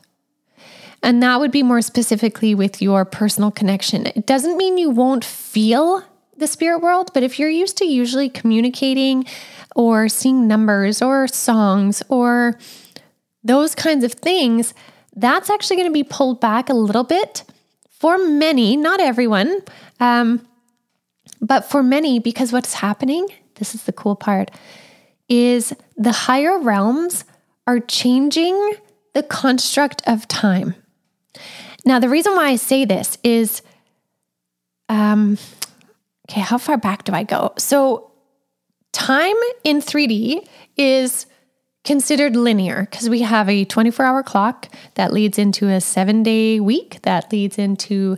And 1.02 1.22
that 1.22 1.38
would 1.38 1.50
be 1.50 1.62
more 1.62 1.82
specifically 1.82 2.54
with 2.54 2.80
your 2.80 3.04
personal 3.04 3.50
connection. 3.50 4.06
It 4.06 4.26
doesn't 4.26 4.56
mean 4.56 4.78
you 4.78 4.88
won't 4.88 5.24
feel 5.24 6.02
the 6.36 6.46
spirit 6.46 6.78
world, 6.78 7.10
but 7.12 7.22
if 7.22 7.38
you're 7.38 7.50
used 7.50 7.76
to 7.78 7.84
usually 7.84 8.30
communicating 8.30 9.26
or 9.76 10.08
seeing 10.08 10.48
numbers 10.48 11.02
or 11.02 11.28
songs 11.28 12.02
or 12.08 12.58
those 13.44 13.74
kinds 13.74 14.04
of 14.04 14.14
things, 14.14 14.74
that's 15.14 15.50
actually 15.50 15.76
going 15.76 15.88
to 15.88 15.92
be 15.92 16.02
pulled 16.02 16.40
back 16.40 16.68
a 16.68 16.74
little 16.74 17.04
bit 17.04 17.44
for 17.90 18.18
many, 18.18 18.76
not 18.76 19.00
everyone, 19.00 19.60
um, 20.00 20.46
but 21.40 21.64
for 21.64 21.82
many, 21.82 22.18
because 22.18 22.52
what's 22.52 22.74
happening, 22.74 23.28
this 23.56 23.74
is 23.74 23.84
the 23.84 23.92
cool 23.92 24.16
part, 24.16 24.50
is 25.28 25.72
the 25.96 26.12
higher 26.12 26.58
realms 26.58 27.24
are 27.66 27.80
changing 27.80 28.74
the 29.12 29.22
construct 29.22 30.02
of 30.06 30.26
time. 30.26 30.74
Now, 31.84 31.98
the 31.98 32.08
reason 32.08 32.34
why 32.34 32.48
I 32.48 32.56
say 32.56 32.84
this 32.84 33.18
is, 33.22 33.62
um, 34.88 35.38
okay, 36.28 36.40
how 36.40 36.58
far 36.58 36.76
back 36.76 37.04
do 37.04 37.12
I 37.12 37.24
go? 37.24 37.52
So, 37.58 38.10
time 38.92 39.36
in 39.64 39.80
3D 39.80 40.46
is 40.76 41.26
considered 41.84 42.34
linear 42.34 42.88
because 42.90 43.08
we 43.08 43.20
have 43.20 43.48
a 43.48 43.64
24 43.64 44.04
hour 44.04 44.22
clock 44.22 44.68
that 44.94 45.12
leads 45.12 45.38
into 45.38 45.68
a 45.68 45.80
seven 45.80 46.22
day 46.22 46.58
week 46.58 47.00
that 47.02 47.30
leads 47.30 47.58
into 47.58 48.16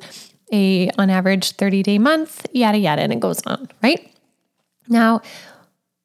a 0.52 0.88
on 0.98 1.10
average 1.10 1.52
30 1.52 1.82
day 1.82 1.98
month 1.98 2.46
yada 2.52 2.78
yada 2.78 3.02
and 3.02 3.12
it 3.12 3.20
goes 3.20 3.42
on 3.46 3.68
right? 3.82 4.10
Now 4.88 5.20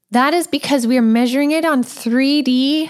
that 0.09 0.33
is 0.33 0.47
because 0.47 0.87
we 0.87 0.97
are 0.97 1.03
measuring 1.03 1.51
it 1.51 1.63
on 1.63 1.83
3d 1.83 2.89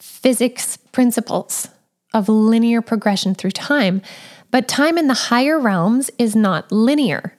physics 0.00 0.76
principles 0.92 1.68
of 2.12 2.28
linear 2.28 2.80
progression 2.80 3.34
through 3.34 3.50
time. 3.50 4.00
But 4.52 4.68
time 4.68 4.96
in 4.96 5.08
the 5.08 5.14
higher 5.14 5.58
realms 5.58 6.12
is 6.16 6.36
not 6.36 6.70
linear. 6.70 7.36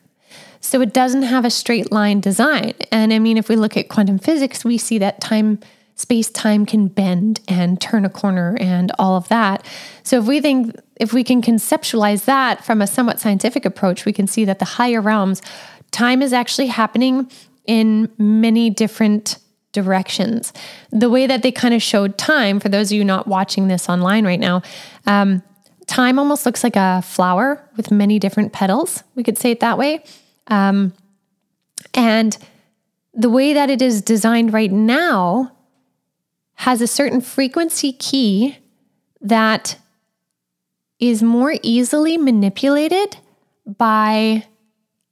So 0.59 0.81
it 0.81 0.93
doesn't 0.93 1.23
have 1.23 1.45
a 1.45 1.49
straight 1.49 1.93
line 1.93 2.19
design. 2.19 2.73
And 2.91 3.13
i 3.13 3.19
mean 3.19 3.37
if 3.37 3.47
we 3.47 3.55
look 3.55 3.77
at 3.77 3.87
quantum 3.87 4.19
physics 4.19 4.65
we 4.65 4.77
see 4.77 4.97
that 4.97 5.21
time 5.21 5.59
space 5.95 6.29
time 6.29 6.65
can 6.65 6.87
bend 6.87 7.39
and 7.47 7.79
turn 7.79 8.05
a 8.05 8.09
corner 8.09 8.57
and 8.59 8.91
all 8.99 9.15
of 9.15 9.27
that. 9.29 9.65
So 10.03 10.19
if 10.19 10.25
we 10.25 10.41
think 10.41 10.75
if 10.97 11.13
we 11.13 11.23
can 11.23 11.41
conceptualize 11.41 12.25
that 12.25 12.63
from 12.63 12.81
a 12.81 12.87
somewhat 12.87 13.19
scientific 13.19 13.65
approach, 13.65 14.05
we 14.05 14.13
can 14.13 14.27
see 14.27 14.45
that 14.45 14.59
the 14.59 14.65
higher 14.65 15.01
realms 15.01 15.41
time 15.91 16.21
is 16.21 16.33
actually 16.33 16.67
happening 16.67 17.29
in 17.65 18.09
many 18.17 18.69
different 18.69 19.37
directions. 19.71 20.53
The 20.91 21.09
way 21.09 21.27
that 21.27 21.41
they 21.41 21.51
kind 21.51 21.73
of 21.73 21.81
showed 21.81 22.17
time, 22.17 22.59
for 22.59 22.69
those 22.69 22.91
of 22.91 22.97
you 22.97 23.03
not 23.03 23.27
watching 23.27 23.67
this 23.67 23.89
online 23.89 24.25
right 24.25 24.39
now, 24.39 24.61
um, 25.05 25.43
time 25.87 26.17
almost 26.17 26.45
looks 26.45 26.63
like 26.63 26.75
a 26.75 27.01
flower 27.01 27.61
with 27.75 27.91
many 27.91 28.19
different 28.19 28.53
petals. 28.53 29.03
We 29.15 29.23
could 29.23 29.37
say 29.37 29.51
it 29.51 29.59
that 29.59 29.77
way. 29.77 30.03
Um, 30.47 30.93
and 31.93 32.37
the 33.13 33.29
way 33.29 33.53
that 33.53 33.69
it 33.69 33.81
is 33.81 34.01
designed 34.01 34.53
right 34.53 34.71
now 34.71 35.54
has 36.55 36.81
a 36.81 36.87
certain 36.87 37.21
frequency 37.21 37.93
key 37.93 38.57
that 39.21 39.77
is 40.99 41.21
more 41.21 41.55
easily 41.61 42.17
manipulated 42.17 43.17
by 43.65 44.45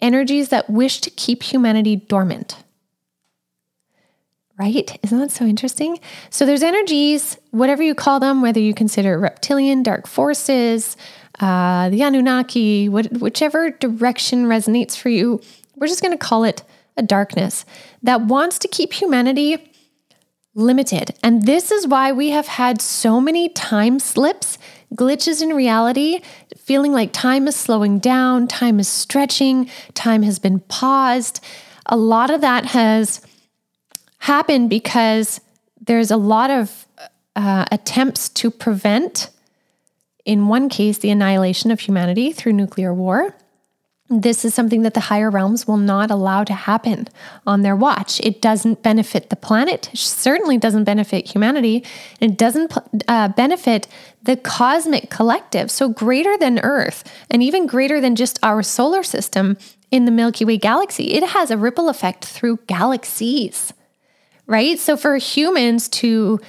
energies 0.02 0.50
that 0.50 0.70
wish 0.70 1.02
to 1.02 1.10
keep 1.10 1.44
humanity 1.44 1.96
dormant. 1.96 2.58
Right? 4.58 4.98
Isn't 5.04 5.18
that 5.18 5.32
so 5.32 5.46
interesting? 5.46 6.00
So 6.30 6.46
there's 6.46 6.62
energies, 6.64 7.38
whatever 7.52 7.82
you 7.82 7.96
call 7.96 8.20
them, 8.20 8.42
whether 8.42 8.60
you 8.60 8.74
consider 8.74 9.18
reptilian, 9.18 9.82
dark 9.82 10.08
forces, 10.08 10.96
uh, 11.40 11.90
the 11.90 12.04
Anunnaki, 12.04 12.88
what, 12.88 13.12
whichever 13.14 13.72
direction 13.72 14.46
resonates 14.46 14.96
for 14.96 15.10
you, 15.10 15.42
we're 15.76 15.88
just 15.88 16.02
going 16.04 16.18
to 16.18 16.24
call 16.24 16.44
it 16.44 16.64
a 16.96 17.02
darkness 17.02 17.66
that 18.04 18.22
wants 18.22 18.60
to 18.60 18.68
keep 18.68 18.94
humanity 18.94 19.73
limited. 20.56 21.16
And 21.24 21.46
this 21.46 21.72
is 21.72 21.88
why 21.88 22.12
we 22.12 22.30
have 22.30 22.48
had 22.48 22.82
so 22.82 23.20
many 23.20 23.50
time 23.50 24.00
slips, 24.00 24.58
glitches 24.94 25.42
in 25.42 25.50
reality, 25.50 26.22
feeling 26.58 26.92
like 26.92 27.12
time 27.12 27.48
is 27.48 27.56
slowing 27.56 28.00
down, 28.00 28.48
time 28.48 28.80
is 28.80 28.88
stretching, 28.88 29.70
time 29.94 30.24
has 30.24 30.40
been 30.40 30.60
paused. 30.60 31.44
A 31.88 31.98
lot 31.98 32.30
of 32.30 32.42
that 32.42 32.66
has 32.68 33.22
happened 34.20 34.70
because 34.70 35.42
there's 35.82 36.12
a 36.12 36.18
lot 36.18 36.50
of 36.50 36.88
uh, 37.36 37.66
attempts 37.72 38.30
to 38.30 38.52
prevent, 38.52 39.30
in 40.24 40.48
one 40.48 40.70
case, 40.70 41.00
the 41.00 41.10
annihilation 41.10 41.72
of 41.72 41.80
humanity 41.80 42.32
through 42.32 42.54
nuclear 42.54 42.94
war. 42.94 43.36
This 44.22 44.46
is 44.46 44.54
something 44.54 44.84
that 44.84 44.94
the 44.94 45.00
higher 45.00 45.32
realms 45.32 45.68
will 45.68 45.78
not 45.78 46.12
allow 46.12 46.44
to 46.44 46.54
happen 46.54 47.08
on 47.48 47.64
their 47.64 47.76
watch. 47.76 48.20
It 48.20 48.44
doesn't 48.44 48.84
benefit 48.84 49.32
the 49.32 49.36
planet, 49.36 49.90
certainly 49.96 50.60
doesn't 50.60 50.84
benefit 50.84 51.32
humanity, 51.32 51.84
it 52.20 52.38
doesn't 52.38 52.72
uh, 53.08 53.30
benefit 53.30 53.88
the 54.22 54.38
cosmic 54.38 55.10
collective. 55.10 55.72
So, 55.72 55.90
greater 55.90 56.38
than 56.38 56.60
Earth, 56.60 57.04
and 57.32 57.42
even 57.42 57.66
greater 57.66 58.00
than 58.00 58.16
just 58.16 58.38
our 58.44 58.62
solar 58.62 59.02
system 59.02 59.58
in 59.90 60.06
the 60.06 60.12
Milky 60.12 60.46
Way 60.46 60.58
galaxy, 60.58 61.14
it 61.14 61.24
has 61.30 61.50
a 61.50 61.58
ripple 61.58 61.90
effect 61.90 62.24
through 62.24 62.60
galaxies, 62.68 63.74
right? 64.46 64.78
So, 64.78 64.96
for 64.96 65.18
humans 65.18 65.90
to 65.90 66.40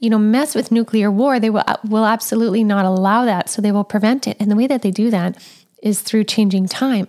you 0.00 0.10
know, 0.10 0.18
mess 0.18 0.56
with 0.56 0.72
nuclear 0.72 1.12
war, 1.12 1.38
they 1.38 1.50
will, 1.50 1.62
will 1.84 2.04
absolutely 2.04 2.64
not 2.64 2.84
allow 2.84 3.24
that. 3.24 3.48
So 3.48 3.62
they 3.62 3.70
will 3.70 3.84
prevent 3.84 4.26
it. 4.26 4.36
And 4.40 4.50
the 4.50 4.56
way 4.56 4.66
that 4.66 4.82
they 4.82 4.90
do 4.90 5.10
that 5.10 5.40
is 5.82 6.00
through 6.00 6.24
changing 6.24 6.68
time. 6.68 7.08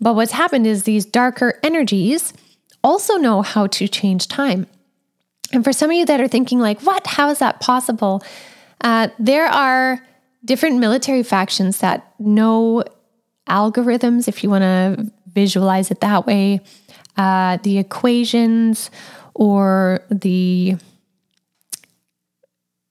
But 0.00 0.14
what's 0.14 0.32
happened 0.32 0.66
is 0.66 0.82
these 0.82 1.04
darker 1.04 1.58
energies 1.62 2.32
also 2.82 3.16
know 3.16 3.42
how 3.42 3.66
to 3.68 3.86
change 3.88 4.28
time. 4.28 4.66
And 5.52 5.62
for 5.62 5.72
some 5.72 5.90
of 5.90 5.96
you 5.96 6.06
that 6.06 6.20
are 6.20 6.28
thinking, 6.28 6.58
like, 6.58 6.80
what? 6.82 7.06
How 7.06 7.30
is 7.30 7.38
that 7.38 7.60
possible? 7.60 8.22
Uh, 8.80 9.08
there 9.18 9.46
are 9.46 10.00
different 10.44 10.78
military 10.78 11.22
factions 11.22 11.78
that 11.78 12.14
know 12.18 12.84
algorithms, 13.48 14.28
if 14.28 14.42
you 14.42 14.50
want 14.50 14.62
to 14.62 15.12
visualize 15.32 15.90
it 15.90 16.00
that 16.00 16.26
way, 16.26 16.60
uh, 17.16 17.58
the 17.62 17.78
equations 17.78 18.90
or 19.34 20.00
the, 20.10 20.76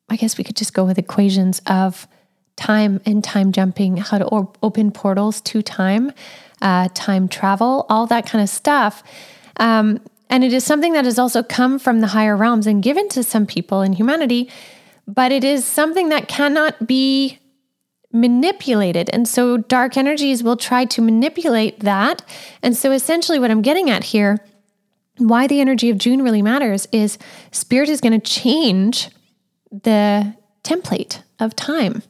I 0.10 0.16
guess 0.16 0.38
we 0.38 0.44
could 0.44 0.56
just 0.56 0.74
go 0.74 0.86
with 0.86 0.98
equations 0.98 1.62
of 1.68 2.08
time 2.56 3.02
and 3.06 3.24
time 3.24 3.52
jumping, 3.52 3.98
how 3.98 4.18
to 4.18 4.48
open 4.62 4.92
portals 4.92 5.42
to 5.42 5.62
time, 5.62 6.12
uh, 6.62 6.90
time 6.94 7.28
travel, 7.28 7.86
all 7.90 8.08
that 8.08 8.26
kind 8.26 8.42
of 8.42 8.50
stuff. 8.50 9.04
Um, 9.58 10.00
and 10.30 10.44
it 10.44 10.54
is 10.54 10.64
something 10.64 10.94
that 10.94 11.06
has 11.06 11.20
also 11.20 11.44
come 11.44 11.80
from 11.80 12.02
the 12.02 12.08
higher 12.08 12.36
realms 12.36 12.68
and 12.68 12.82
given 12.82 13.10
to 13.10 13.24
some 13.24 13.46
people 13.46 13.82
in 13.82 13.94
humanity, 13.94 14.50
but 15.08 15.32
it 15.32 15.44
is 15.44 15.66
something 15.66 16.10
that 16.10 16.28
cannot 16.28 16.88
be 16.88 17.40
manipulated. 18.12 19.10
And 19.12 19.28
so 19.28 19.58
dark 19.58 19.98
energies 19.98 20.42
will 20.42 20.58
try 20.58 20.86
to 20.86 21.02
manipulate 21.02 21.82
that. 21.82 22.24
And 22.64 22.76
so 22.76 22.92
essentially, 22.92 23.38
what 23.38 23.52
I'm 23.52 23.62
getting 23.62 23.90
at 23.90 24.06
here, 24.06 24.40
why 25.18 25.48
the 25.48 25.62
energy 25.62 25.90
of 25.90 25.98
June 25.98 26.24
really 26.24 26.42
matters, 26.42 26.88
is 26.92 27.18
spirit 27.52 27.90
is 27.90 28.02
going 28.02 28.20
to 28.20 28.26
change 28.26 29.10
the 29.72 30.36
template 30.64 31.22
of 31.40 31.56
time. 31.56 32.02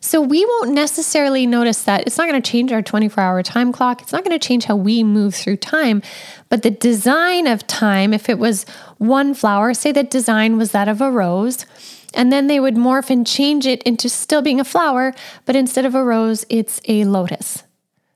So 0.00 0.20
we 0.20 0.44
won't 0.44 0.72
necessarily 0.72 1.46
notice 1.46 1.82
that. 1.84 2.06
It's 2.06 2.18
not 2.18 2.28
going 2.28 2.40
to 2.40 2.50
change 2.50 2.72
our 2.72 2.82
24 2.82 3.22
hour 3.22 3.42
time 3.42 3.72
clock. 3.72 4.02
It's 4.02 4.12
not 4.12 4.24
going 4.24 4.38
to 4.38 4.46
change 4.46 4.64
how 4.64 4.76
we 4.76 5.02
move 5.02 5.34
through 5.34 5.56
time. 5.56 6.02
But 6.48 6.62
the 6.62 6.70
design 6.70 7.46
of 7.46 7.66
time, 7.66 8.12
if 8.12 8.28
it 8.28 8.38
was 8.38 8.64
one 8.98 9.34
flower, 9.34 9.74
say 9.74 9.92
that 9.92 10.10
design 10.10 10.56
was 10.56 10.72
that 10.72 10.88
of 10.88 11.00
a 11.00 11.10
rose, 11.10 11.66
and 12.14 12.30
then 12.30 12.46
they 12.46 12.60
would 12.60 12.76
morph 12.76 13.10
and 13.10 13.26
change 13.26 13.66
it 13.66 13.82
into 13.82 14.08
still 14.08 14.42
being 14.42 14.60
a 14.60 14.64
flower, 14.64 15.12
but 15.46 15.56
instead 15.56 15.84
of 15.84 15.94
a 15.94 16.04
rose, 16.04 16.44
it's 16.48 16.80
a 16.86 17.04
lotus. 17.04 17.64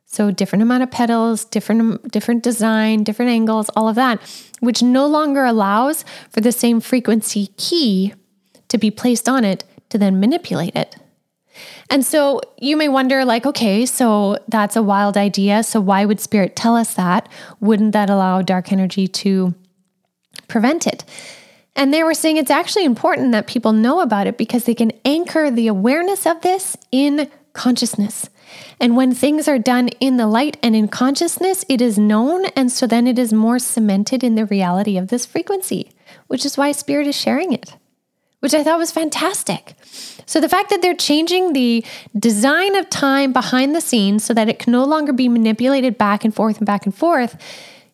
So 0.06 0.30
different 0.30 0.62
amount 0.62 0.84
of 0.84 0.90
petals, 0.90 1.44
different 1.44 2.10
different 2.12 2.42
design, 2.42 3.02
different 3.02 3.30
angles, 3.30 3.68
all 3.70 3.88
of 3.88 3.96
that, 3.96 4.20
which 4.60 4.82
no 4.82 5.06
longer 5.06 5.44
allows 5.44 6.04
for 6.30 6.40
the 6.40 6.52
same 6.52 6.80
frequency 6.80 7.48
key 7.56 8.14
to 8.68 8.78
be 8.78 8.90
placed 8.90 9.28
on 9.28 9.44
it 9.44 9.64
to 9.90 9.98
then 9.98 10.20
manipulate 10.20 10.76
it. 10.76 10.96
And 11.90 12.04
so 12.04 12.40
you 12.58 12.76
may 12.76 12.88
wonder, 12.88 13.24
like, 13.24 13.46
okay, 13.46 13.86
so 13.86 14.38
that's 14.48 14.76
a 14.76 14.82
wild 14.82 15.16
idea. 15.16 15.62
So 15.62 15.80
why 15.80 16.04
would 16.04 16.20
spirit 16.20 16.54
tell 16.54 16.76
us 16.76 16.94
that? 16.94 17.28
Wouldn't 17.60 17.92
that 17.92 18.10
allow 18.10 18.42
dark 18.42 18.72
energy 18.72 19.08
to 19.08 19.54
prevent 20.48 20.86
it? 20.86 21.04
And 21.74 21.94
they 21.94 22.02
were 22.02 22.14
saying 22.14 22.36
it's 22.36 22.50
actually 22.50 22.84
important 22.84 23.32
that 23.32 23.46
people 23.46 23.72
know 23.72 24.00
about 24.00 24.26
it 24.26 24.36
because 24.36 24.64
they 24.64 24.74
can 24.74 24.92
anchor 25.04 25.50
the 25.50 25.68
awareness 25.68 26.26
of 26.26 26.40
this 26.42 26.76
in 26.90 27.30
consciousness. 27.52 28.28
And 28.80 28.96
when 28.96 29.14
things 29.14 29.46
are 29.46 29.58
done 29.58 29.88
in 30.00 30.16
the 30.16 30.26
light 30.26 30.56
and 30.62 30.74
in 30.74 30.88
consciousness, 30.88 31.64
it 31.68 31.80
is 31.80 31.98
known. 31.98 32.46
And 32.56 32.72
so 32.72 32.86
then 32.86 33.06
it 33.06 33.18
is 33.18 33.32
more 33.32 33.58
cemented 33.58 34.24
in 34.24 34.34
the 34.34 34.46
reality 34.46 34.96
of 34.96 35.08
this 35.08 35.24
frequency, 35.24 35.92
which 36.26 36.44
is 36.44 36.56
why 36.56 36.72
Spirit 36.72 37.06
is 37.06 37.16
sharing 37.16 37.52
it, 37.52 37.74
which 38.40 38.54
I 38.54 38.62
thought 38.62 38.78
was 38.78 38.92
fantastic. 38.92 39.74
So 40.26 40.40
the 40.40 40.48
fact 40.48 40.70
that 40.70 40.82
they're 40.82 40.94
changing 40.94 41.52
the 41.52 41.84
design 42.18 42.76
of 42.76 42.88
time 42.88 43.32
behind 43.32 43.74
the 43.74 43.80
scenes 43.80 44.24
so 44.24 44.34
that 44.34 44.48
it 44.48 44.58
can 44.58 44.72
no 44.72 44.84
longer 44.84 45.12
be 45.12 45.28
manipulated 45.28 45.98
back 45.98 46.24
and 46.24 46.34
forth 46.34 46.58
and 46.58 46.66
back 46.66 46.84
and 46.84 46.94
forth, 46.94 47.36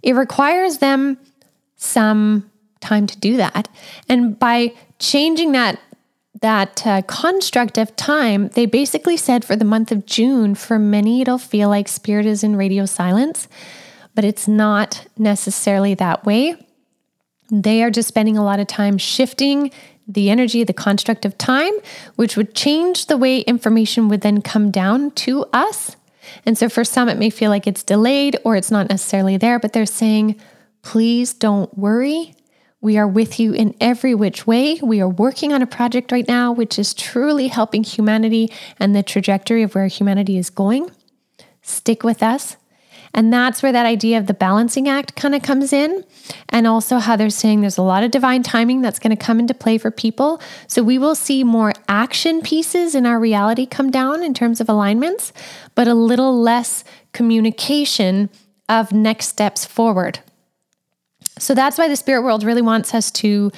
it 0.03 0.15
requires 0.15 0.79
them 0.79 1.19
some 1.77 2.51
time 2.81 3.07
to 3.07 3.19
do 3.19 3.37
that. 3.39 3.69
And 4.09 4.39
by 4.39 4.73
changing 4.99 5.53
that 5.53 5.81
that 6.41 6.87
uh, 6.87 7.01
construct 7.03 7.79
of 7.79 7.95
time, 7.97 8.49
they 8.49 8.67
basically 8.67 9.17
said 9.17 9.45
for 9.45 9.57
the 9.57 9.65
month 9.65 9.91
of 9.91 10.05
June, 10.05 10.55
for 10.55 10.79
many, 10.79 11.23
it'll 11.23 11.39
feel 11.39 11.71
like 11.71 11.89
spirit 11.89 12.27
is 12.27 12.45
in 12.45 12.55
radio 12.55 12.85
silence, 12.85 13.49
but 14.15 14.25
it's 14.25 14.47
not 14.47 15.07
necessarily 15.17 15.95
that 15.95 16.27
way. 16.27 16.57
They 17.51 17.83
are 17.83 17.91
just 17.91 18.09
spending 18.09 18.37
a 18.37 18.45
lot 18.45 18.61
of 18.61 18.67
time 18.67 18.99
shifting 18.99 19.71
the 20.07 20.31
energy, 20.31 20.65
the 20.65 20.73
construct 20.73 21.25
of 21.25 21.39
time, 21.39 21.73
which 22.17 22.37
would 22.37 22.55
change 22.55 23.07
the 23.07 23.17
way 23.17 23.41
information 23.41 24.09
would 24.09 24.21
then 24.21 24.43
come 24.43 24.71
down 24.71 25.11
to 25.13 25.47
us. 25.53 25.97
And 26.47 26.57
so 26.57 26.69
for 26.69 26.85
some, 26.85 27.09
it 27.09 27.19
may 27.19 27.31
feel 27.31 27.51
like 27.51 27.67
it's 27.67 27.83
delayed 27.83 28.37
or 28.45 28.57
it's 28.57 28.71
not 28.71 28.89
necessarily 28.89 29.37
there, 29.37 29.59
but 29.59 29.73
they're 29.73 29.87
saying, 29.87 30.41
please 30.83 31.33
don't 31.33 31.77
worry. 31.77 32.35
We 32.81 32.99
are 32.99 33.09
with 33.09 33.41
you 33.41 33.55
in 33.55 33.75
every 33.81 34.15
which 34.15 34.47
way. 34.47 34.79
We 34.83 35.01
are 35.01 35.09
working 35.09 35.53
on 35.53 35.63
a 35.63 35.67
project 35.67 36.13
right 36.13 36.29
now, 36.29 36.53
which 36.53 36.79
is 36.79 36.93
truly 36.93 37.49
helping 37.49 37.83
humanity 37.83 38.53
and 38.79 38.95
the 38.95 39.03
trajectory 39.03 39.63
of 39.63 39.75
where 39.75 39.87
humanity 39.87 40.37
is 40.37 40.51
going. 40.51 40.91
Stick 41.63 42.05
with 42.05 42.23
us. 42.23 42.57
And 43.15 43.33
that's 43.33 43.63
where 43.63 43.73
that 43.73 43.87
idea 43.87 44.19
of 44.19 44.27
the 44.27 44.35
balancing 44.35 44.89
act 44.89 45.15
kind 45.15 45.35
of 45.37 45.43
comes 45.43 45.73
in. 45.73 46.05
And 46.49 46.67
also 46.67 46.99
how 46.99 47.15
they're 47.15 47.31
saying 47.31 47.61
there's 47.61 47.79
a 47.79 47.83
lot 47.83 48.03
of 48.03 48.11
divine 48.11 48.43
timing 48.43 48.83
that's 48.83 48.99
going 48.99 49.17
to 49.17 49.25
come 49.25 49.39
into 49.39 49.55
play 49.55 49.79
for 49.79 49.93
people. 49.93 50.43
So 50.67 50.83
we 50.83 50.99
will 50.99 51.15
see 51.15 51.45
more 51.45 51.73
action 51.89 52.43
pieces 52.43 52.95
in 52.97 53.07
our 53.07 53.21
reality 53.21 53.67
come 53.67 53.93
down 53.93 54.25
in 54.25 54.35
terms 54.35 54.61
of 54.61 54.69
alignments, 54.69 55.33
but 55.77 55.87
a 55.87 55.95
little 55.95 56.39
less 56.39 56.85
communication 57.13 58.31
of 58.69 58.93
next 58.93 59.29
steps 59.29 59.65
forward. 59.65 60.19
So 61.39 61.55
that's 61.55 61.79
why 61.79 61.89
the 61.89 61.97
spirit 61.97 62.23
world 62.23 62.43
really 62.43 62.63
wants 62.63 62.95
us 62.95 63.11
to 63.13 63.53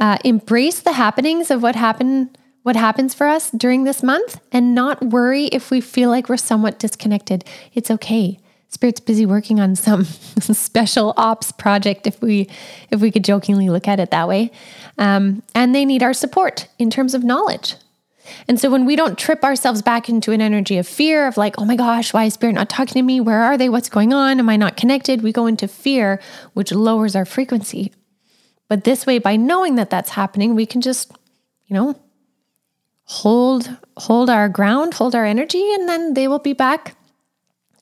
uh, 0.00 0.16
embrace 0.24 0.80
the 0.80 0.92
happenings 0.92 1.50
of 1.50 1.62
what 1.62 1.76
happened 1.76 2.36
what 2.62 2.76
happens 2.76 3.12
for 3.12 3.26
us 3.26 3.50
during 3.50 3.84
this 3.84 4.02
month 4.02 4.40
and 4.50 4.74
not 4.74 5.02
worry 5.02 5.48
if 5.48 5.70
we 5.70 5.82
feel 5.82 6.08
like 6.08 6.30
we're 6.30 6.38
somewhat 6.38 6.78
disconnected. 6.78 7.44
It's 7.74 7.90
okay. 7.90 8.38
Spirit's 8.74 8.98
busy 8.98 9.24
working 9.24 9.60
on 9.60 9.76
some 9.76 10.04
special 10.40 11.14
ops 11.16 11.52
project 11.52 12.08
if 12.08 12.20
we 12.20 12.48
if 12.90 13.00
we 13.00 13.12
could 13.12 13.24
jokingly 13.24 13.70
look 13.70 13.86
at 13.86 14.00
it 14.00 14.10
that 14.10 14.26
way. 14.26 14.50
Um, 14.98 15.44
and 15.54 15.74
they 15.74 15.84
need 15.84 16.02
our 16.02 16.12
support 16.12 16.66
in 16.76 16.90
terms 16.90 17.14
of 17.14 17.22
knowledge. 17.22 17.76
And 18.48 18.58
so 18.58 18.70
when 18.70 18.84
we 18.84 18.96
don't 18.96 19.16
trip 19.16 19.44
ourselves 19.44 19.80
back 19.80 20.08
into 20.08 20.32
an 20.32 20.40
energy 20.40 20.76
of 20.76 20.88
fear 20.88 21.28
of 21.28 21.36
like, 21.36 21.54
oh 21.58 21.64
my 21.64 21.76
gosh, 21.76 22.12
why 22.12 22.24
is 22.24 22.34
spirit 22.34 22.54
not 22.54 22.68
talking 22.68 22.94
to 22.94 23.02
me? 23.02 23.20
Where 23.20 23.42
are 23.44 23.56
they? 23.56 23.68
What's 23.68 23.88
going 23.88 24.12
on? 24.12 24.40
Am 24.40 24.48
I 24.48 24.56
not 24.56 24.76
connected? 24.76 25.22
We 25.22 25.30
go 25.30 25.46
into 25.46 25.68
fear, 25.68 26.20
which 26.54 26.72
lowers 26.72 27.14
our 27.14 27.24
frequency. 27.24 27.92
But 28.68 28.82
this 28.82 29.06
way, 29.06 29.18
by 29.18 29.36
knowing 29.36 29.76
that 29.76 29.90
that's 29.90 30.10
happening, 30.10 30.54
we 30.54 30.66
can 30.66 30.80
just, 30.80 31.12
you 31.66 31.74
know, 31.74 31.94
hold 33.04 33.76
hold 33.98 34.28
our 34.28 34.48
ground, 34.48 34.94
hold 34.94 35.14
our 35.14 35.24
energy, 35.24 35.72
and 35.74 35.88
then 35.88 36.14
they 36.14 36.26
will 36.26 36.40
be 36.40 36.54
back 36.54 36.96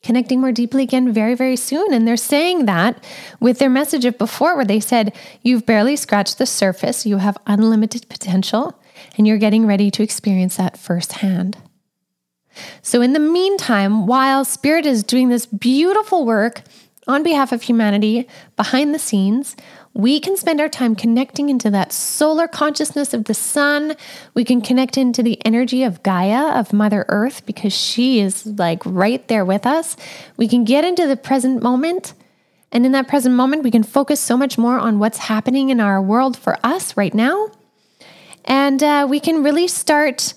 connecting 0.02 0.40
more 0.40 0.52
deeply 0.52 0.82
again 0.82 1.12
very, 1.12 1.34
very 1.34 1.56
soon. 1.56 1.92
And 1.92 2.06
they're 2.06 2.16
saying 2.16 2.66
that 2.66 3.02
with 3.40 3.58
their 3.58 3.70
message 3.70 4.04
of 4.04 4.18
before, 4.18 4.56
where 4.56 4.64
they 4.64 4.80
said, 4.80 5.14
You've 5.42 5.66
barely 5.66 5.96
scratched 5.96 6.38
the 6.38 6.46
surface, 6.46 7.06
you 7.06 7.18
have 7.18 7.38
unlimited 7.46 8.08
potential 8.08 8.78
and 9.16 9.26
you're 9.26 9.38
getting 9.38 9.66
ready 9.66 9.90
to 9.90 10.02
experience 10.02 10.56
that 10.56 10.78
firsthand. 10.78 11.56
So, 12.82 13.00
in 13.00 13.12
the 13.12 13.18
meantime, 13.18 14.06
while 14.06 14.44
Spirit 14.44 14.84
is 14.84 15.02
doing 15.02 15.28
this 15.28 15.46
beautiful 15.46 16.26
work 16.26 16.62
on 17.08 17.22
behalf 17.22 17.50
of 17.50 17.62
humanity 17.62 18.28
behind 18.56 18.94
the 18.94 18.98
scenes, 18.98 19.56
we 19.94 20.20
can 20.20 20.36
spend 20.36 20.60
our 20.60 20.68
time 20.68 20.96
connecting 20.96 21.48
into 21.48 21.70
that 21.70 21.92
solar 21.92 22.48
consciousness 22.48 23.12
of 23.12 23.24
the 23.24 23.34
sun. 23.34 23.94
We 24.34 24.44
can 24.44 24.60
connect 24.60 24.96
into 24.96 25.22
the 25.22 25.44
energy 25.44 25.82
of 25.82 26.02
Gaia, 26.02 26.58
of 26.58 26.72
Mother 26.72 27.04
Earth, 27.08 27.44
because 27.44 27.72
she 27.72 28.20
is 28.20 28.46
like 28.46 28.84
right 28.86 29.26
there 29.28 29.44
with 29.44 29.66
us. 29.66 29.96
We 30.36 30.48
can 30.48 30.64
get 30.64 30.84
into 30.84 31.06
the 31.06 31.16
present 31.16 31.62
moment. 31.62 32.14
And 32.70 32.86
in 32.86 32.92
that 32.92 33.06
present 33.06 33.34
moment, 33.34 33.64
we 33.64 33.70
can 33.70 33.82
focus 33.82 34.18
so 34.18 34.36
much 34.36 34.56
more 34.56 34.78
on 34.78 34.98
what's 34.98 35.18
happening 35.18 35.68
in 35.68 35.78
our 35.78 36.00
world 36.00 36.38
for 36.38 36.56
us 36.64 36.96
right 36.96 37.12
now 37.12 37.50
and 38.44 38.82
uh, 38.82 39.06
we 39.08 39.20
can 39.20 39.42
really 39.42 39.68
start 39.68 40.34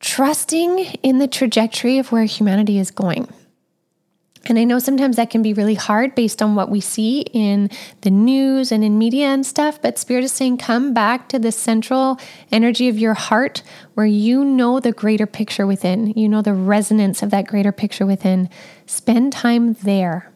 trusting 0.00 0.78
in 1.02 1.18
the 1.18 1.28
trajectory 1.28 1.98
of 1.98 2.10
where 2.10 2.24
humanity 2.24 2.78
is 2.78 2.90
going. 2.90 3.32
And 4.46 4.58
I 4.58 4.64
know 4.64 4.78
sometimes 4.78 5.16
that 5.16 5.30
can 5.30 5.42
be 5.42 5.52
really 5.52 5.74
hard 5.74 6.14
based 6.14 6.42
on 6.42 6.54
what 6.54 6.68
we 6.68 6.80
see 6.80 7.20
in 7.32 7.70
the 8.00 8.10
news 8.10 8.72
and 8.72 8.82
in 8.82 8.98
media 8.98 9.26
and 9.26 9.46
stuff, 9.46 9.80
but 9.80 9.98
Spirit 9.98 10.24
is 10.24 10.32
saying, 10.32 10.58
come 10.58 10.92
back 10.92 11.28
to 11.28 11.38
the 11.38 11.52
central 11.52 12.18
energy 12.50 12.88
of 12.88 12.98
your 12.98 13.14
heart 13.14 13.62
where 13.94 14.06
you 14.06 14.44
know 14.44 14.80
the 14.80 14.92
greater 14.92 15.26
picture 15.26 15.66
within, 15.66 16.08
you 16.16 16.28
know 16.28 16.42
the 16.42 16.54
resonance 16.54 17.22
of 17.22 17.30
that 17.30 17.46
greater 17.46 17.72
picture 17.72 18.06
within. 18.06 18.50
Spend 18.86 19.32
time 19.32 19.74
there. 19.74 20.32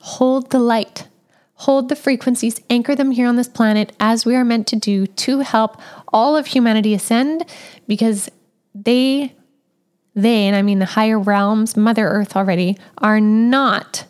Hold 0.00 0.50
the 0.50 0.58
light 0.58 1.08
hold 1.56 1.88
the 1.88 1.96
frequencies, 1.96 2.60
anchor 2.68 2.94
them 2.94 3.10
here 3.10 3.26
on 3.26 3.36
this 3.36 3.48
planet 3.48 3.92
as 3.98 4.26
we 4.26 4.36
are 4.36 4.44
meant 4.44 4.66
to 4.66 4.76
do 4.76 5.06
to 5.06 5.40
help 5.40 5.80
all 6.12 6.36
of 6.36 6.46
humanity 6.46 6.94
ascend 6.94 7.44
because 7.88 8.30
they 8.74 9.34
they 10.16 10.46
and 10.46 10.56
I 10.56 10.62
mean 10.62 10.80
the 10.80 10.86
higher 10.86 11.18
realms, 11.18 11.76
Mother 11.76 12.08
Earth 12.08 12.34
already 12.34 12.76
are 12.98 13.20
not 13.20 14.06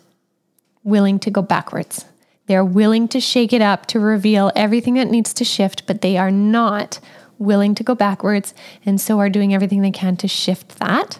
willing 0.84 1.18
to 1.18 1.30
go 1.30 1.42
backwards. 1.42 2.06
They're 2.46 2.64
willing 2.64 3.08
to 3.08 3.20
shake 3.20 3.52
it 3.52 3.60
up 3.60 3.86
to 3.86 3.98
reveal 3.98 4.52
everything 4.54 4.94
that 4.94 5.10
needs 5.10 5.34
to 5.34 5.44
shift, 5.44 5.84
but 5.86 6.00
they 6.00 6.16
are 6.16 6.30
not 6.30 7.00
willing 7.38 7.74
to 7.74 7.82
go 7.82 7.94
backwards 7.94 8.54
and 8.86 9.00
so 9.00 9.18
are 9.18 9.28
doing 9.28 9.52
everything 9.52 9.82
they 9.82 9.90
can 9.90 10.16
to 10.18 10.28
shift 10.28 10.78
that. 10.78 11.18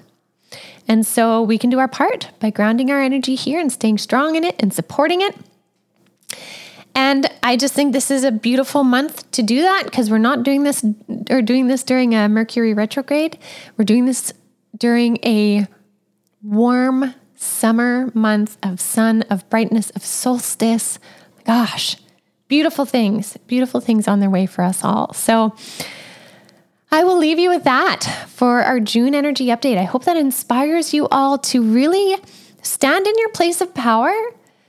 And 0.87 1.05
so 1.05 1.43
we 1.43 1.59
can 1.59 1.69
do 1.69 1.81
our 1.81 1.89
part 1.89 2.31
by 2.39 2.51
grounding 2.51 2.91
our 2.93 3.03
energy 3.03 3.35
here 3.35 3.61
and 3.61 3.73
staying 3.73 3.99
strong 3.99 4.37
in 4.37 4.45
it 4.45 4.55
and 4.61 4.73
supporting 4.73 5.21
it. 5.21 5.35
And 6.95 7.29
I 7.43 7.57
just 7.57 7.75
think 7.75 7.93
this 7.93 8.11
is 8.11 8.23
a 8.23 8.31
beautiful 8.31 8.85
month 8.85 9.29
to 9.33 9.43
do 9.43 9.63
that 9.63 9.85
because 9.85 10.11
we're 10.11 10.19
not 10.19 10.45
doing 10.45 10.63
this 10.63 10.85
or 11.29 11.43
doing 11.43 11.67
this 11.67 11.83
during 11.83 12.15
a 12.15 12.29
Mercury 12.29 12.73
retrograde. 12.73 13.37
We're 13.77 13.85
doing 13.85 14.07
this 14.07 14.33
during 14.77 15.19
a 15.25 15.67
warm 16.43 17.15
summer 17.35 18.11
month 18.15 18.57
of 18.63 18.81
sun, 18.81 19.23
of 19.31 19.49
brightness, 19.51 19.91
of 19.91 20.05
solstice. 20.05 20.99
Gosh, 21.45 21.97
beautiful 22.49 22.85
things, 22.85 23.37
beautiful 23.47 23.81
things 23.81 24.09
on 24.09 24.21
their 24.21 24.31
way 24.31 24.47
for 24.47 24.63
us 24.63 24.85
all. 24.85 25.13
So 25.13 25.55
I 26.91 27.05
will 27.05 27.19
leave 27.19 27.39
you 27.39 27.51
with 27.51 27.65
that 27.65 28.05
for 28.29 28.63
our 28.63 28.81
June 28.81 29.15
energy 29.15 29.47
update. 29.47 29.77
I 29.77 29.85
hope 29.85 30.05
that 30.05 30.17
inspires 30.17 30.95
you 30.95 31.09
all 31.09 31.39
to 31.39 31.63
really 31.63 32.17
stand 32.63 33.07
in 33.07 33.19
your 33.19 33.31
place 33.31 33.61
of 33.61 33.75
power, 33.75 34.13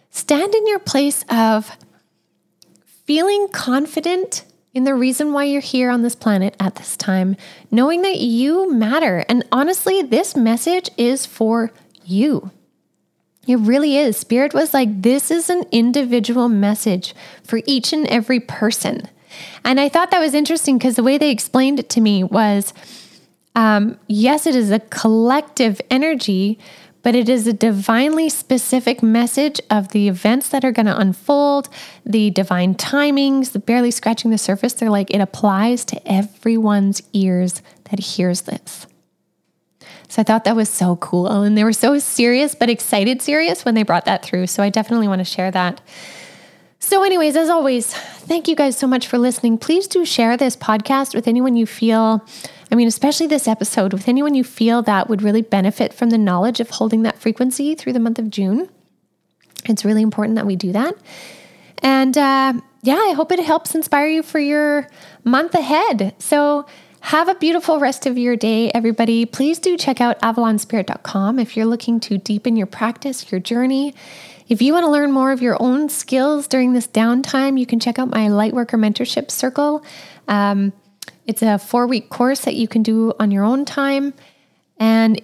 stand 0.09 0.53
in 0.53 0.67
your 0.67 0.79
place 0.79 1.23
of 1.29 1.71
feeling 3.05 3.47
confident 3.49 4.43
in 4.73 4.84
the 4.84 4.95
reason 4.95 5.34
why 5.34 5.45
you're 5.45 5.62
here 5.62 5.89
on 5.89 6.01
this 6.01 6.15
planet 6.15 6.56
at 6.60 6.75
this 6.75 6.95
time, 6.95 7.36
knowing 7.71 8.01
that 8.03 8.19
you 8.19 8.71
matter. 8.71 9.25
And 9.27 9.43
honestly, 9.51 10.01
this 10.01 10.36
message 10.36 10.89
is 10.97 11.25
for 11.25 11.71
you. 12.03 12.51
It 13.47 13.60
really 13.60 13.97
is. 13.97 14.17
Spirit 14.17 14.53
was 14.53 14.73
like, 14.73 15.01
this 15.01 15.32
is 15.32 15.49
an 15.49 15.63
individual 15.71 16.49
message 16.49 17.15
for 17.43 17.62
each 17.65 17.93
and 17.93 18.06
every 18.08 18.39
person. 18.39 19.08
And 19.63 19.80
I 19.80 19.89
thought 19.89 20.12
that 20.12 20.19
was 20.19 20.34
interesting 20.34 20.77
because 20.77 20.95
the 20.95 21.03
way 21.03 21.17
they 21.17 21.32
explained 21.32 21.80
it 21.80 21.89
to 21.91 22.01
me 22.01 22.23
was 22.23 22.73
um, 23.58 23.97
yes, 24.08 24.45
it 24.45 24.56
is 24.56 24.69
a 24.69 24.80
collective 24.80 25.82
energy, 25.89 26.60
but 27.07 27.15
it 27.15 27.29
is 27.29 27.47
a 27.47 27.53
divinely 27.53 28.27
specific 28.27 29.01
message 29.01 29.61
of 29.69 29.87
the 29.93 30.09
events 30.09 30.49
that 30.49 30.65
are 30.65 30.73
going 30.73 30.87
to 30.87 30.99
unfold, 30.99 31.69
the 32.05 32.29
divine 32.31 32.75
timings, 32.75 33.53
the 33.53 33.59
barely 33.59 33.91
scratching 33.91 34.29
the 34.29 34.37
surface. 34.37 34.73
They're 34.73 34.89
like, 34.89 35.09
it 35.11 35.21
applies 35.21 35.85
to 35.85 36.05
everyone's 36.05 37.01
ears 37.13 37.61
that 37.85 37.99
hears 37.99 38.41
this. 38.41 38.87
So 40.09 40.21
I 40.21 40.23
thought 40.23 40.43
that 40.43 40.57
was 40.57 40.67
so 40.67 40.97
cool. 40.97 41.27
Oh, 41.27 41.43
and 41.43 41.57
they 41.57 41.63
were 41.63 41.71
so 41.71 41.97
serious, 41.97 42.55
but 42.55 42.69
excited 42.69 43.21
serious 43.21 43.63
when 43.63 43.75
they 43.75 43.83
brought 43.83 44.03
that 44.03 44.21
through. 44.21 44.47
So 44.47 44.61
I 44.61 44.69
definitely 44.69 45.07
want 45.07 45.19
to 45.19 45.23
share 45.23 45.51
that. 45.51 45.79
So, 46.79 47.03
anyways, 47.03 47.37
as 47.37 47.49
always, 47.49 47.93
thank 47.93 48.49
you 48.49 48.55
guys 48.55 48.77
so 48.77 48.85
much 48.85 49.07
for 49.07 49.17
listening. 49.17 49.57
Please 49.57 49.87
do 49.87 50.03
share 50.03 50.35
this 50.35 50.57
podcast 50.57 51.15
with 51.15 51.27
anyone 51.27 51.55
you 51.55 51.65
feel, 51.65 52.25
I 52.71 52.75
mean, 52.75 52.88
especially 52.88 53.27
this 53.27 53.47
episode, 53.47 53.93
with 53.93 54.08
anyone 54.08 54.36
you 54.36 54.43
feel 54.43 54.82
that 54.84 55.10
would 55.10 55.21
really 55.21 55.41
benefit 55.41 55.93
from 55.93 56.10
the 56.10 56.17
knowledge 56.17 56.60
of 56.60 56.69
holding 56.69 57.03
that 57.03 57.17
frequency 57.17 57.75
through 57.75 57.93
the 57.93 57.99
month 57.99 58.19
of 58.19 58.30
June. 58.30 58.69
It's 59.65 59.86
really 59.86 60.01
important 60.01 60.36
that 60.36 60.45
we 60.45 60.56
do 60.56 60.71
that. 60.73 60.95
And 61.80 62.17
uh, 62.17 62.53
yeah, 62.82 62.95
I 62.95 63.13
hope 63.13 63.32
it 63.32 63.39
helps 63.39 63.75
inspire 63.75 64.08
you 64.08 64.23
for 64.23 64.39
your 64.39 64.88
month 65.23 65.53
ahead. 65.56 66.15
So, 66.19 66.65
have 67.01 67.30
a 67.30 67.36
beautiful 67.36 67.80
rest 67.80 68.06
of 68.06 68.17
your 68.17 68.36
day, 68.36 68.69
everybody. 68.73 69.25
Please 69.25 69.60
do 69.60 69.77
check 69.77 70.01
out 70.01 70.19
avalonspirit.com 70.19 71.39
if 71.39 71.56
you're 71.56 71.65
looking 71.65 71.99
to 72.01 72.17
deepen 72.17 72.58
your 72.58 72.67
practice, 72.67 73.32
your 73.32 73.39
journey. 73.39 73.93
If 74.49 74.62
you 74.62 74.73
want 74.73 74.84
to 74.84 74.89
learn 74.89 75.12
more 75.12 75.32
of 75.32 75.41
your 75.41 75.62
own 75.62 75.89
skills 75.89 76.47
during 76.47 76.73
this 76.73 76.88
downtime, 76.88 77.60
you 77.60 77.65
can 77.65 77.80
check 77.80 77.99
out 77.99 78.10
my 78.10 78.27
Lightworker 78.27 78.80
Mentorship 78.80 79.30
Circle. 79.30 79.86
Um, 80.27 80.73
it's 81.27 81.41
a 81.41 81.59
four 81.59 81.85
week 81.85 82.09
course 82.09 82.41
that 82.41 82.55
you 82.55 82.67
can 82.67 82.81
do 82.81 83.13
on 83.19 83.29
your 83.31 83.43
own 83.43 83.65
time. 83.65 84.13
And 84.79 85.21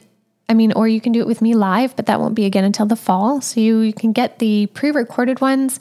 I 0.50 0.54
mean, 0.54 0.74
or 0.74 0.88
you 0.88 1.02
can 1.02 1.14
do 1.14 1.22
it 1.22 1.28
with 1.28 1.42
me 1.42 1.56
live, 1.56 1.96
but 1.96 2.06
that 2.08 2.20
won't 2.20 2.36
be 2.36 2.46
again 2.46 2.66
until 2.66 2.86
the 2.86 2.98
fall. 2.98 3.42
So 3.42 3.60
you, 3.60 3.80
you 3.80 3.94
can 3.94 4.12
get 4.12 4.40
the 4.40 4.68
pre 4.68 4.92
recorded 4.92 5.40
ones, 5.42 5.80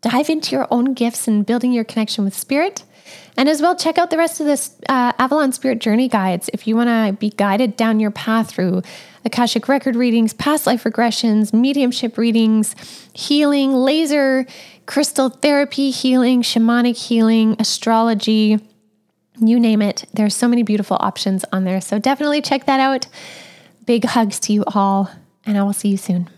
dive 0.00 0.30
into 0.30 0.54
your 0.54 0.68
own 0.70 0.94
gifts 0.94 1.26
and 1.26 1.44
building 1.44 1.72
your 1.72 1.84
connection 1.84 2.24
with 2.24 2.34
spirit. 2.34 2.84
And 3.36 3.48
as 3.48 3.60
well, 3.60 3.74
check 3.76 3.98
out 3.98 4.10
the 4.10 4.16
rest 4.16 4.40
of 4.40 4.46
this 4.46 4.76
uh, 4.88 5.12
Avalon 5.18 5.52
Spirit 5.52 5.80
Journey 5.80 6.08
guides 6.08 6.48
if 6.52 6.66
you 6.66 6.76
want 6.76 6.88
to 6.88 7.18
be 7.18 7.30
guided 7.30 7.76
down 7.76 8.00
your 8.00 8.12
path 8.12 8.50
through 8.50 8.82
Akashic 9.24 9.68
record 9.68 9.96
readings, 9.96 10.32
past 10.32 10.66
life 10.66 10.84
regressions, 10.84 11.52
mediumship 11.52 12.16
readings, 12.16 12.76
healing, 13.12 13.72
laser, 13.72 14.46
crystal 14.86 15.30
therapy 15.30 15.90
healing, 15.90 16.42
shamanic 16.42 16.96
healing, 16.96 17.56
astrology, 17.58 18.60
you 19.38 19.58
name 19.58 19.82
it. 19.82 20.04
There's 20.12 20.34
so 20.34 20.48
many 20.48 20.62
beautiful 20.62 20.96
options 21.00 21.44
on 21.52 21.64
there. 21.64 21.80
So 21.80 21.98
definitely 21.98 22.42
check 22.42 22.66
that 22.66 22.80
out. 22.80 23.06
Big 23.86 24.04
hugs 24.04 24.38
to 24.40 24.52
you 24.52 24.64
all, 24.74 25.10
and 25.44 25.58
I 25.58 25.62
will 25.62 25.72
see 25.72 25.88
you 25.88 25.96
soon. 25.96 26.30